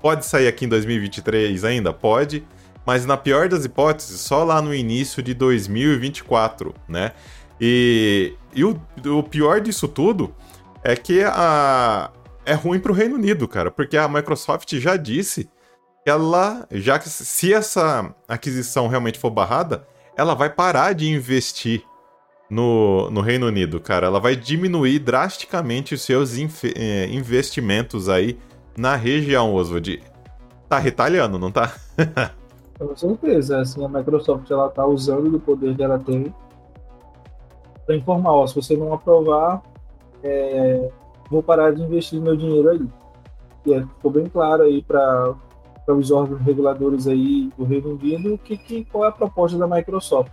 pode 0.00 0.26
sair 0.26 0.46
aqui 0.46 0.64
em 0.64 0.68
2023 0.68 1.64
ainda? 1.64 1.92
Pode, 1.92 2.44
mas 2.84 3.06
na 3.06 3.16
pior 3.16 3.48
das 3.48 3.64
hipóteses, 3.64 4.20
só 4.20 4.44
lá 4.44 4.60
no 4.60 4.74
início 4.74 5.22
de 5.22 5.34
2024, 5.34 6.74
né? 6.88 7.12
E, 7.60 8.34
e 8.54 8.64
o, 8.64 8.80
o 9.06 9.22
pior 9.22 9.60
disso 9.60 9.86
tudo 9.86 10.34
é 10.82 10.96
que 10.96 11.22
a, 11.22 12.10
é 12.44 12.54
ruim 12.54 12.80
para 12.80 12.90
o 12.90 12.94
Reino 12.94 13.14
Unido, 13.14 13.46
cara, 13.46 13.70
porque 13.70 13.96
a 13.96 14.08
Microsoft 14.08 14.74
já 14.74 14.96
disse 14.96 15.48
que 16.04 16.10
ela, 16.10 16.66
já 16.72 16.98
que 16.98 17.08
se 17.08 17.54
essa 17.54 18.12
aquisição 18.26 18.88
realmente 18.88 19.18
for 19.18 19.30
barrada, 19.30 19.86
ela 20.16 20.34
vai 20.34 20.50
parar 20.50 20.92
de 20.92 21.08
investir 21.08 21.84
no, 22.52 23.10
no 23.10 23.22
Reino 23.22 23.46
Unido, 23.46 23.80
cara. 23.80 24.06
Ela 24.08 24.20
vai 24.20 24.36
diminuir 24.36 24.98
drasticamente 24.98 25.94
os 25.94 26.02
seus 26.02 26.36
eh, 26.36 27.08
investimentos 27.10 28.10
aí 28.10 28.38
na 28.76 28.94
região, 28.94 29.54
Oswald. 29.54 30.02
Tá 30.68 30.78
retalhando, 30.78 31.38
não 31.38 31.50
tá? 31.50 31.74
Com 32.78 32.94
certeza, 32.94 33.58
assim, 33.60 33.82
a 33.82 33.88
Microsoft 33.88 34.50
ela 34.50 34.68
tá 34.68 34.84
usando 34.84 35.30
do 35.30 35.40
poder 35.40 35.74
que 35.74 35.82
ela 35.82 35.98
tem 35.98 36.34
para 37.86 37.96
informar, 37.96 38.32
ó, 38.32 38.46
se 38.46 38.54
você 38.54 38.76
não 38.76 38.92
aprovar, 38.92 39.62
é, 40.22 40.90
vou 41.30 41.42
parar 41.42 41.72
de 41.72 41.80
investir 41.82 42.20
meu 42.20 42.36
dinheiro 42.36 42.68
aí. 42.68 42.86
E 43.64 43.72
é, 43.72 43.80
ficou 43.80 44.10
bem 44.10 44.26
claro 44.26 44.64
aí 44.64 44.82
para 44.82 45.34
os 45.88 46.10
órgãos 46.10 46.42
reguladores 46.42 47.06
aí 47.06 47.50
do 47.56 47.64
Reino 47.64 47.92
Unido 47.92 48.38
que, 48.44 48.58
que, 48.58 48.84
qual 48.84 49.06
é 49.06 49.08
a 49.08 49.12
proposta 49.12 49.56
da 49.56 49.66
Microsoft. 49.66 50.32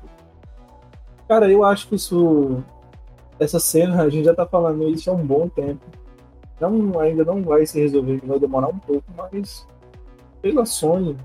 Cara, 1.29 1.47
eu 1.47 1.63
acho 1.63 1.87
que 1.87 1.93
isso, 1.93 2.63
essa 3.39 3.59
cena, 3.59 4.01
a 4.01 4.09
gente 4.09 4.25
já 4.25 4.31
está 4.31 4.47
falando 4.47 4.89
isso 4.89 5.11
há 5.11 5.13
um 5.13 5.23
bom 5.23 5.47
tempo. 5.47 5.85
Não, 6.59 6.99
ainda 6.99 7.23
não 7.23 7.43
vai 7.43 7.67
se 7.67 7.79
resolver, 7.79 8.19
vai 8.25 8.39
demorar 8.39 8.69
um 8.69 8.79
pouco, 8.79 9.03
mas 9.15 9.67
pela 10.41 10.65
Sony, 10.65 11.15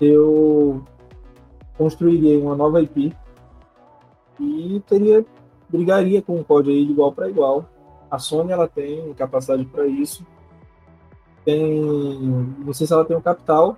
eu 0.00 0.84
construiria 1.76 2.38
uma 2.38 2.54
nova 2.54 2.80
IP 2.80 3.12
e 4.38 4.80
teria 4.86 5.26
brigaria 5.68 6.22
com 6.22 6.38
o 6.38 6.44
COD 6.44 6.70
aí 6.70 6.86
de 6.86 6.92
igual 6.92 7.12
para 7.12 7.28
igual. 7.28 7.68
A 8.08 8.20
Sony 8.20 8.52
ela 8.52 8.68
tem 8.68 9.12
capacidade 9.14 9.64
para 9.64 9.88
isso. 9.88 10.24
Tem, 11.44 11.82
não 12.64 12.72
sei 12.72 12.86
se 12.86 12.92
ela 12.92 13.04
tem 13.04 13.16
o 13.16 13.20
capital 13.20 13.76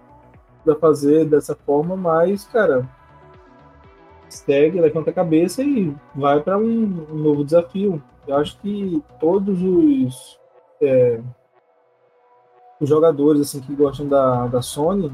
para 0.63 0.75
fazer 0.75 1.25
dessa 1.25 1.57
forma, 1.57 1.97
mas 1.97 2.45
cara, 2.45 2.87
segue, 4.35 4.81
levanta 4.81 5.11
a 5.11 5.13
cabeça 5.13 5.63
e 5.63 5.95
vai 6.15 6.41
para 6.41 6.59
um, 6.59 7.07
um, 7.11 7.15
novo 7.15 7.45
desafio. 7.45 8.03
Eu 8.27 8.37
acho 8.37 8.59
que 8.61 9.03
todos 9.19 9.63
os, 9.63 10.39
é, 10.81 11.21
os 12.81 12.89
jogadores 12.89 13.41
assim 13.41 13.61
que 13.61 13.75
gostam 13.75 14.07
da, 14.07 14.47
da 14.47 14.63
Sony, 14.63 15.13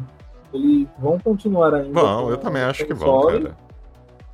eles 0.52 0.88
vão 0.98 1.18
continuar 1.18 1.74
ainda. 1.74 2.00
Bom, 2.00 2.30
eu 2.30 2.36
também 2.36 2.62
acho 2.62 2.84
que 2.84 2.94
vão, 2.94 3.26
cara. 3.26 3.56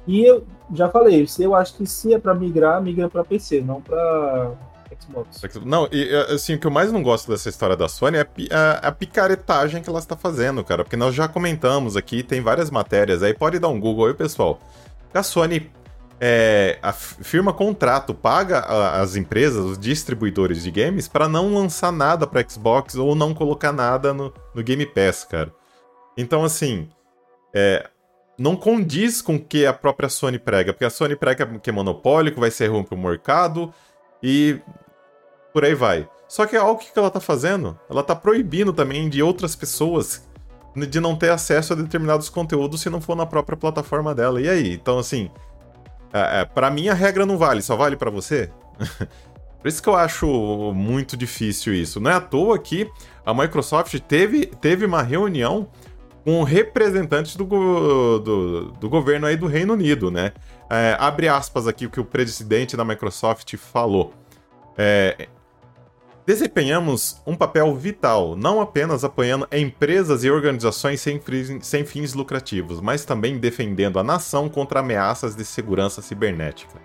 E 0.06 0.24
eu 0.24 0.44
já 0.72 0.88
falei, 0.88 1.26
eu 1.38 1.54
acho 1.54 1.74
que 1.76 1.86
se 1.86 2.14
é 2.14 2.18
para 2.18 2.34
migrar, 2.34 2.82
migra 2.82 3.08
para 3.08 3.24
PC, 3.24 3.60
não 3.60 3.80
para 3.80 4.52
Xbox. 4.98 5.40
Não, 5.64 5.88
e 5.92 6.14
assim, 6.32 6.54
o 6.54 6.58
que 6.58 6.66
eu 6.66 6.70
mais 6.70 6.92
não 6.92 7.02
gosto 7.02 7.30
dessa 7.30 7.48
história 7.48 7.76
da 7.76 7.88
Sony 7.88 8.18
é 8.18 8.26
a, 8.50 8.88
a 8.88 8.92
picaretagem 8.92 9.82
que 9.82 9.88
ela 9.88 9.98
está 9.98 10.16
fazendo, 10.16 10.64
cara. 10.64 10.84
Porque 10.84 10.96
nós 10.96 11.14
já 11.14 11.28
comentamos 11.28 11.96
aqui, 11.96 12.22
tem 12.22 12.40
várias 12.40 12.70
matérias 12.70 13.22
aí, 13.22 13.34
pode 13.34 13.58
dar 13.58 13.68
um 13.68 13.78
Google 13.78 14.06
aí, 14.06 14.14
pessoal. 14.14 14.60
A 15.12 15.22
Sony 15.22 15.70
é, 16.20 16.78
a 16.82 16.92
firma 16.92 17.50
contrato 17.50 18.12
paga 18.12 18.60
as 19.00 19.16
empresas, 19.16 19.64
os 19.64 19.78
distribuidores 19.78 20.62
de 20.62 20.70
games, 20.70 21.08
para 21.08 21.26
não 21.26 21.54
lançar 21.54 21.90
nada 21.90 22.26
para 22.26 22.46
Xbox 22.46 22.94
ou 22.96 23.14
não 23.14 23.32
colocar 23.32 23.72
nada 23.72 24.12
no, 24.12 24.32
no 24.54 24.62
Game 24.62 24.84
Pass, 24.84 25.24
cara. 25.24 25.50
Então, 26.18 26.44
assim, 26.44 26.90
é, 27.54 27.88
não 28.38 28.54
condiz 28.54 29.22
com 29.22 29.36
o 29.36 29.40
que 29.40 29.64
a 29.64 29.72
própria 29.72 30.10
Sony 30.10 30.38
prega, 30.38 30.74
porque 30.74 30.84
a 30.84 30.90
Sony 30.90 31.16
prega 31.16 31.46
que 31.58 31.70
é 31.70 31.72
monopólio, 31.72 32.34
que 32.34 32.40
vai 32.40 32.50
ser 32.50 32.66
ruim 32.66 32.84
pro 32.84 32.98
mercado 32.98 33.72
e 34.22 34.60
por 35.52 35.64
aí 35.64 35.74
vai. 35.74 36.08
Só 36.28 36.46
que 36.46 36.56
olha 36.56 36.72
o 36.72 36.76
que 36.78 36.90
ela 36.96 37.10
tá 37.10 37.20
fazendo. 37.20 37.78
Ela 37.88 38.02
tá 38.02 38.14
proibindo 38.14 38.72
também 38.72 39.08
de 39.08 39.22
outras 39.22 39.56
pessoas 39.56 40.28
de 40.76 41.00
não 41.00 41.16
ter 41.16 41.30
acesso 41.30 41.72
a 41.72 41.76
determinados 41.76 42.28
conteúdos 42.28 42.80
se 42.80 42.88
não 42.90 43.00
for 43.00 43.16
na 43.16 43.26
própria 43.26 43.56
plataforma 43.56 44.14
dela. 44.14 44.40
E 44.40 44.48
aí? 44.48 44.72
Então, 44.72 44.98
assim, 44.98 45.30
é, 46.12 46.40
é, 46.40 46.44
para 46.44 46.70
mim 46.70 46.88
a 46.88 46.94
regra 46.94 47.26
não 47.26 47.36
vale, 47.36 47.62
só 47.62 47.76
vale 47.76 47.96
para 47.96 48.10
você? 48.10 48.50
Por 49.60 49.68
isso 49.68 49.82
que 49.82 49.88
eu 49.88 49.96
acho 49.96 50.26
muito 50.74 51.16
difícil 51.16 51.74
isso. 51.74 52.00
Não 52.00 52.10
é 52.10 52.14
à 52.14 52.20
toa 52.20 52.58
que 52.58 52.90
a 53.26 53.34
Microsoft 53.34 53.94
teve, 54.00 54.46
teve 54.46 54.86
uma 54.86 55.02
reunião 55.02 55.68
com 56.24 56.42
representantes 56.42 57.36
do, 57.36 57.44
do, 58.18 58.72
do 58.72 58.88
governo 58.88 59.26
aí 59.26 59.36
do 59.36 59.46
Reino 59.46 59.74
Unido, 59.74 60.10
né? 60.10 60.32
É, 60.70 60.96
abre 60.98 61.28
aspas 61.28 61.66
aqui 61.66 61.84
o 61.86 61.90
que 61.90 62.00
o 62.00 62.04
presidente 62.04 62.76
da 62.76 62.84
Microsoft 62.84 63.54
falou. 63.56 64.14
É, 64.78 65.28
Desempenhamos 66.30 67.20
um 67.26 67.34
papel 67.34 67.74
vital, 67.74 68.36
não 68.36 68.60
apenas 68.60 69.02
apoiando 69.02 69.48
empresas 69.50 70.22
e 70.22 70.30
organizações 70.30 71.00
sem, 71.00 71.20
sem 71.60 71.84
fins 71.84 72.14
lucrativos, 72.14 72.80
mas 72.80 73.04
também 73.04 73.36
defendendo 73.36 73.98
a 73.98 74.04
nação 74.04 74.48
contra 74.48 74.78
ameaças 74.78 75.34
de 75.34 75.44
segurança 75.44 76.00
cibernética. 76.00 76.80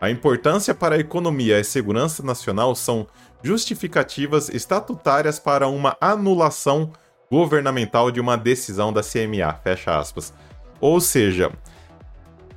A 0.00 0.10
importância 0.10 0.72
para 0.72 0.94
a 0.94 0.98
economia 1.00 1.58
e 1.58 1.64
segurança 1.64 2.22
nacional 2.22 2.76
são 2.76 3.08
justificativas 3.42 4.48
estatutárias 4.48 5.40
para 5.40 5.66
uma 5.66 5.96
anulação 6.00 6.92
governamental 7.28 8.12
de 8.12 8.20
uma 8.20 8.36
decisão 8.36 8.92
da 8.92 9.02
CMA, 9.02 9.54
fecha 9.54 9.98
aspas. 9.98 10.32
Ou 10.80 11.00
seja, 11.00 11.50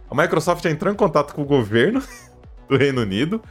a 0.07 0.13
Microsoft 0.13 0.63
entrou 0.65 0.93
em 0.93 0.95
contato 0.95 1.33
com 1.33 1.41
o 1.41 1.45
governo 1.45 1.99
do 2.69 2.77
Reino 2.77 3.01
Unido 3.01 3.41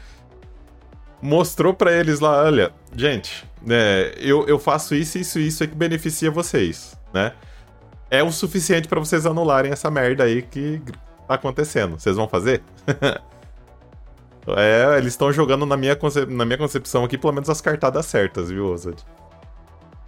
mostrou 1.21 1.75
para 1.75 1.93
eles 1.93 2.21
lá, 2.21 2.43
olha, 2.45 2.73
gente, 2.95 3.45
né, 3.63 4.13
eu, 4.17 4.47
eu 4.47 4.59
faço 4.59 4.95
isso, 4.95 5.19
isso, 5.19 5.39
isso 5.39 5.65
é 5.65 5.67
que 5.67 5.75
beneficia 5.75 6.31
vocês, 6.31 6.99
né? 7.13 7.33
É 8.11 8.23
o 8.23 8.31
suficiente 8.31 8.87
para 8.87 9.01
vocês 9.01 9.27
anularem 9.27 9.73
essa 9.73 9.91
merda 9.91 10.25
aí 10.25 10.43
que 10.43 10.81
tá 11.27 11.35
acontecendo. 11.35 11.99
Vocês 11.99 12.15
vão 12.15 12.29
fazer? 12.29 12.63
é, 14.57 14.97
eles 14.97 15.13
estão 15.13 15.33
jogando 15.33 15.67
na 15.67 15.77
minha, 15.77 15.99
na 16.29 16.45
minha 16.45 16.59
concepção 16.59 17.03
aqui, 17.03 17.19
pelo 17.19 17.33
menos 17.33 17.51
as 17.51 17.61
cartadas 17.61 18.07
certas, 18.07 18.49
viu, 18.49 18.67
Ozad? 18.67 19.03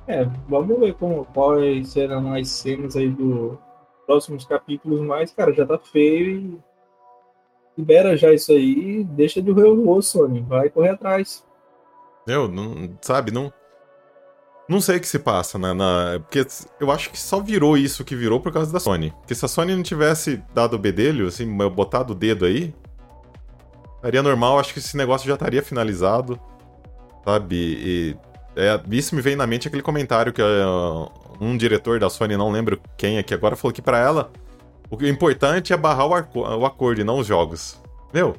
É, 0.06 0.24
vamos 0.48 0.78
ver 0.78 0.94
como, 0.94 1.24
quais 1.26 1.88
serão 1.90 2.32
as 2.32 2.48
cenas 2.48 2.96
aí 2.96 3.10
do 3.10 3.58
próximos 4.06 4.46
capítulos, 4.46 5.02
mas, 5.02 5.32
cara, 5.32 5.52
já 5.52 5.66
tá 5.66 5.78
feio 5.78 6.30
e 6.30 6.58
libera 7.78 8.16
já 8.16 8.34
isso 8.34 8.50
aí, 8.50 9.04
deixa 9.04 9.40
de 9.40 9.52
roer 9.52 9.70
o 9.70 9.88
osso, 9.88 10.18
Sony, 10.18 10.40
vai 10.40 10.68
correr 10.68 10.90
atrás. 10.90 11.44
Eu, 12.26 12.48
não, 12.48 12.90
sabe, 13.00 13.30
não. 13.30 13.52
Não 14.68 14.80
sei 14.82 14.96
o 14.96 15.00
que 15.00 15.08
se 15.08 15.18
passa, 15.18 15.58
né? 15.58 15.72
Na, 15.72 16.20
porque 16.20 16.44
eu 16.78 16.90
acho 16.90 17.10
que 17.10 17.18
só 17.18 17.40
virou 17.40 17.78
isso 17.78 18.04
que 18.04 18.14
virou 18.14 18.38
por 18.38 18.52
causa 18.52 18.70
da 18.70 18.80
Sony. 18.80 19.14
Porque 19.20 19.34
se 19.34 19.44
a 19.44 19.48
Sony 19.48 19.74
não 19.74 19.82
tivesse 19.82 20.42
dado 20.52 20.74
o 20.74 20.78
bedelho, 20.78 21.28
assim, 21.28 21.56
botado 21.70 22.12
o 22.12 22.16
dedo 22.16 22.44
aí, 22.44 22.74
estaria 23.96 24.22
normal, 24.22 24.58
acho 24.58 24.74
que 24.74 24.80
esse 24.80 24.96
negócio 24.96 25.26
já 25.26 25.34
estaria 25.34 25.62
finalizado, 25.62 26.38
sabe? 27.24 27.56
E, 27.56 28.16
é, 28.56 28.78
isso 28.90 29.14
me 29.14 29.22
vem 29.22 29.36
na 29.36 29.46
mente 29.46 29.68
aquele 29.68 29.82
comentário 29.82 30.32
que 30.32 30.42
uh, 30.42 31.10
um 31.40 31.56
diretor 31.56 31.98
da 31.98 32.10
Sony, 32.10 32.36
não 32.36 32.50
lembro 32.50 32.78
quem 32.96 33.18
aqui 33.18 33.32
agora, 33.32 33.56
falou 33.56 33.72
que 33.72 33.80
para 33.80 33.98
ela 33.98 34.30
o 34.90 35.06
importante 35.06 35.72
é 35.72 35.76
barrar 35.76 36.06
o, 36.06 36.40
o 36.40 36.66
acordo 36.66 37.00
e 37.00 37.04
não 37.04 37.18
os 37.18 37.26
jogos. 37.26 37.80
Meu, 38.12 38.34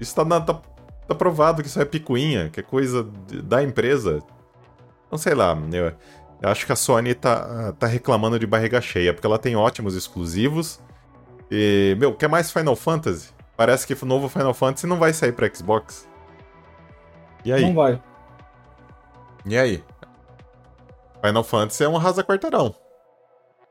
isso 0.00 0.14
tá, 0.14 0.24
na, 0.24 0.40
tá, 0.40 0.60
tá, 1.06 1.14
provado 1.14 1.62
que 1.62 1.68
isso 1.68 1.80
é 1.80 1.84
picuinha, 1.84 2.48
que 2.48 2.60
é 2.60 2.62
coisa 2.62 3.06
da 3.44 3.62
empresa. 3.62 4.22
Não 5.10 5.18
sei 5.18 5.34
lá, 5.34 5.56
eu, 5.72 5.92
eu 6.40 6.48
acho 6.48 6.64
que 6.64 6.72
a 6.72 6.76
Sony 6.76 7.14
tá, 7.14 7.72
tá 7.78 7.86
reclamando 7.86 8.38
de 8.38 8.46
barriga 8.46 8.80
cheia, 8.80 9.12
porque 9.12 9.26
ela 9.26 9.38
tem 9.38 9.54
ótimos 9.54 9.94
exclusivos. 9.94 10.80
E, 11.50 11.94
meu, 11.98 12.14
quer 12.14 12.28
mais 12.28 12.50
Final 12.50 12.74
Fantasy? 12.74 13.30
Parece 13.56 13.86
que 13.86 13.92
o 13.92 14.06
novo 14.06 14.28
Final 14.28 14.54
Fantasy 14.54 14.86
não 14.86 14.98
vai 14.98 15.12
sair 15.12 15.32
pra 15.32 15.52
Xbox. 15.54 16.08
E 17.44 17.52
aí? 17.52 17.62
Não 17.62 17.74
vai. 17.74 18.02
E 19.44 19.58
aí? 19.58 19.84
Final 21.24 21.44
Fantasy 21.44 21.84
é 21.84 21.88
um 21.88 21.96
rasa 21.98 22.24
quarteirão. 22.24 22.74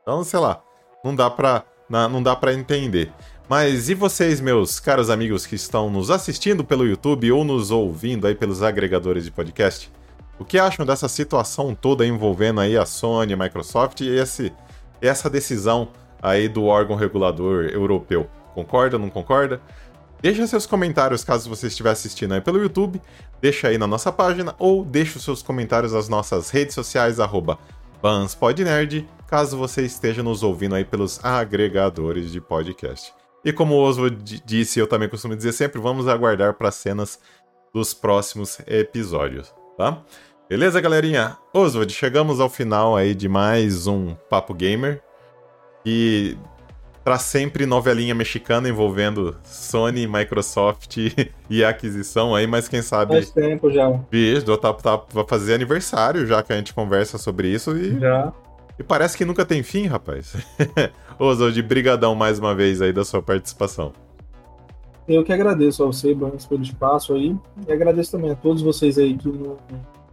Então, 0.00 0.22
sei 0.22 0.38
lá, 0.38 0.62
não 1.04 1.14
dá 1.14 1.28
pra 1.28 1.64
não 2.08 2.22
dá 2.22 2.34
para 2.34 2.54
entender. 2.54 3.12
Mas 3.48 3.90
e 3.90 3.94
vocês, 3.94 4.40
meus 4.40 4.80
caros 4.80 5.10
amigos 5.10 5.44
que 5.44 5.54
estão 5.54 5.90
nos 5.90 6.10
assistindo 6.10 6.64
pelo 6.64 6.86
YouTube 6.86 7.30
ou 7.32 7.44
nos 7.44 7.70
ouvindo 7.70 8.26
aí 8.26 8.34
pelos 8.34 8.62
agregadores 8.62 9.24
de 9.24 9.30
podcast? 9.30 9.92
O 10.38 10.44
que 10.44 10.58
acham 10.58 10.86
dessa 10.86 11.06
situação 11.06 11.74
toda 11.74 12.06
envolvendo 12.06 12.60
aí 12.60 12.78
a 12.78 12.86
Sony, 12.86 13.34
a 13.34 13.36
Microsoft 13.36 14.00
e 14.00 14.08
esse, 14.08 14.50
essa 15.02 15.28
decisão 15.28 15.88
aí 16.22 16.48
do 16.48 16.64
órgão 16.64 16.96
regulador 16.96 17.66
europeu? 17.66 18.26
Concorda, 18.54 18.98
não 18.98 19.10
concorda? 19.10 19.60
Deixa 20.22 20.46
seus 20.46 20.64
comentários 20.64 21.22
caso 21.22 21.50
você 21.50 21.66
estiver 21.66 21.90
assistindo 21.90 22.32
aí 22.32 22.40
pelo 22.40 22.62
YouTube, 22.62 23.02
deixa 23.40 23.68
aí 23.68 23.76
na 23.76 23.86
nossa 23.86 24.10
página 24.10 24.54
ou 24.58 24.82
deixa 24.82 25.18
os 25.18 25.24
seus 25.24 25.42
comentários 25.42 25.92
nas 25.92 26.08
nossas 26.08 26.48
redes 26.48 26.74
sociais, 26.74 27.20
arroba 27.20 27.58
BansPodNerd 28.00 29.06
caso 29.32 29.56
você 29.56 29.80
esteja 29.80 30.22
nos 30.22 30.42
ouvindo 30.42 30.74
aí 30.74 30.84
pelos 30.84 31.18
agregadores 31.24 32.30
de 32.30 32.38
podcast. 32.38 33.14
E 33.42 33.50
como 33.50 33.76
o 33.76 33.80
Oswald 33.80 34.42
disse, 34.44 34.78
eu 34.78 34.86
também 34.86 35.08
costumo 35.08 35.34
dizer 35.34 35.52
sempre, 35.52 35.80
vamos 35.80 36.06
aguardar 36.06 36.52
para 36.52 36.70
cenas 36.70 37.18
dos 37.72 37.94
próximos 37.94 38.60
episódios, 38.66 39.50
tá? 39.78 40.02
Beleza, 40.50 40.82
galerinha? 40.82 41.38
Oswald, 41.54 41.90
chegamos 41.94 42.40
ao 42.40 42.50
final 42.50 42.94
aí 42.94 43.14
de 43.14 43.26
mais 43.26 43.86
um 43.86 44.14
Papo 44.28 44.52
Gamer. 44.52 45.02
E 45.86 46.36
para 47.02 47.18
sempre 47.18 47.64
novelinha 47.64 48.14
mexicana 48.14 48.68
envolvendo 48.68 49.34
Sony, 49.44 50.06
Microsoft 50.06 50.98
e 51.48 51.64
aquisição 51.64 52.34
aí, 52.34 52.46
mas 52.46 52.68
quem 52.68 52.82
sabe. 52.82 53.14
Faz 53.14 53.30
tempo 53.30 53.70
já. 53.70 53.88
Bicho, 54.10 54.58
tá, 54.58 54.74
tá, 54.74 55.00
vai 55.10 55.24
fazer 55.26 55.54
aniversário 55.54 56.26
já 56.26 56.42
que 56.42 56.52
a 56.52 56.56
gente 56.56 56.74
conversa 56.74 57.16
sobre 57.16 57.48
isso 57.48 57.74
e. 57.74 57.98
Já. 57.98 58.30
E 58.78 58.82
parece 58.82 59.16
que 59.16 59.24
nunca 59.24 59.44
tem 59.44 59.62
fim, 59.62 59.86
rapaz. 59.86 60.34
Oswald, 61.18 61.60
brigadão 61.62 62.14
mais 62.14 62.38
uma 62.38 62.54
vez 62.54 62.80
aí 62.80 62.92
da 62.92 63.04
sua 63.04 63.22
participação. 63.22 63.92
Eu 65.06 65.24
que 65.24 65.32
agradeço 65.32 65.82
a 65.82 65.86
você, 65.86 66.14
Bancos, 66.14 66.46
pelo 66.46 66.62
espaço 66.62 67.14
aí. 67.14 67.36
E 67.66 67.72
agradeço 67.72 68.12
também 68.12 68.30
a 68.30 68.36
todos 68.36 68.62
vocês 68.62 68.98
aí 68.98 69.16
que 69.16 69.28
nos 69.28 69.58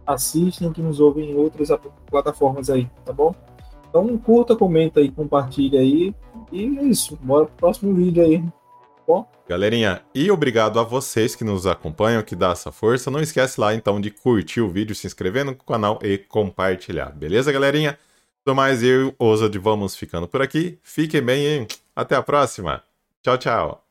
assistem, 0.06 0.72
que 0.72 0.82
nos 0.82 1.00
ouvem 1.00 1.30
em 1.30 1.34
outras 1.36 1.68
plataformas 2.10 2.68
aí, 2.68 2.88
tá 3.04 3.12
bom? 3.12 3.34
Então 3.88 4.16
curta, 4.18 4.56
comenta 4.56 5.00
aí, 5.00 5.10
compartilha 5.10 5.80
aí. 5.80 6.14
E 6.52 6.78
é 6.78 6.82
isso. 6.84 7.16
Bora 7.22 7.46
pro 7.46 7.56
próximo 7.56 7.94
vídeo 7.94 8.22
aí. 8.22 8.42
Bom? 9.06 9.26
Galerinha, 9.48 10.02
e 10.14 10.30
obrigado 10.30 10.78
a 10.78 10.84
vocês 10.84 11.34
que 11.34 11.42
nos 11.42 11.66
acompanham, 11.66 12.22
que 12.22 12.36
dá 12.36 12.50
essa 12.50 12.70
força. 12.70 13.10
Não 13.10 13.20
esquece 13.20 13.60
lá 13.60 13.74
então 13.74 14.00
de 14.00 14.10
curtir 14.10 14.60
o 14.60 14.68
vídeo, 14.68 14.94
se 14.94 15.06
inscrever 15.06 15.44
no 15.44 15.56
canal 15.56 15.98
e 16.02 16.18
compartilhar. 16.18 17.10
Beleza, 17.10 17.50
galerinha? 17.50 17.98
Do 18.44 18.54
mais, 18.54 18.82
eu 18.82 19.02
e 19.02 19.04
o 19.04 19.14
vamos 19.58 19.94
ficando 19.94 20.26
por 20.26 20.40
aqui. 20.40 20.78
Fiquem 20.82 21.22
bem 21.22 21.66
até 21.94 22.16
a 22.16 22.22
próxima. 22.22 22.82
Tchau, 23.22 23.36
tchau. 23.38 23.89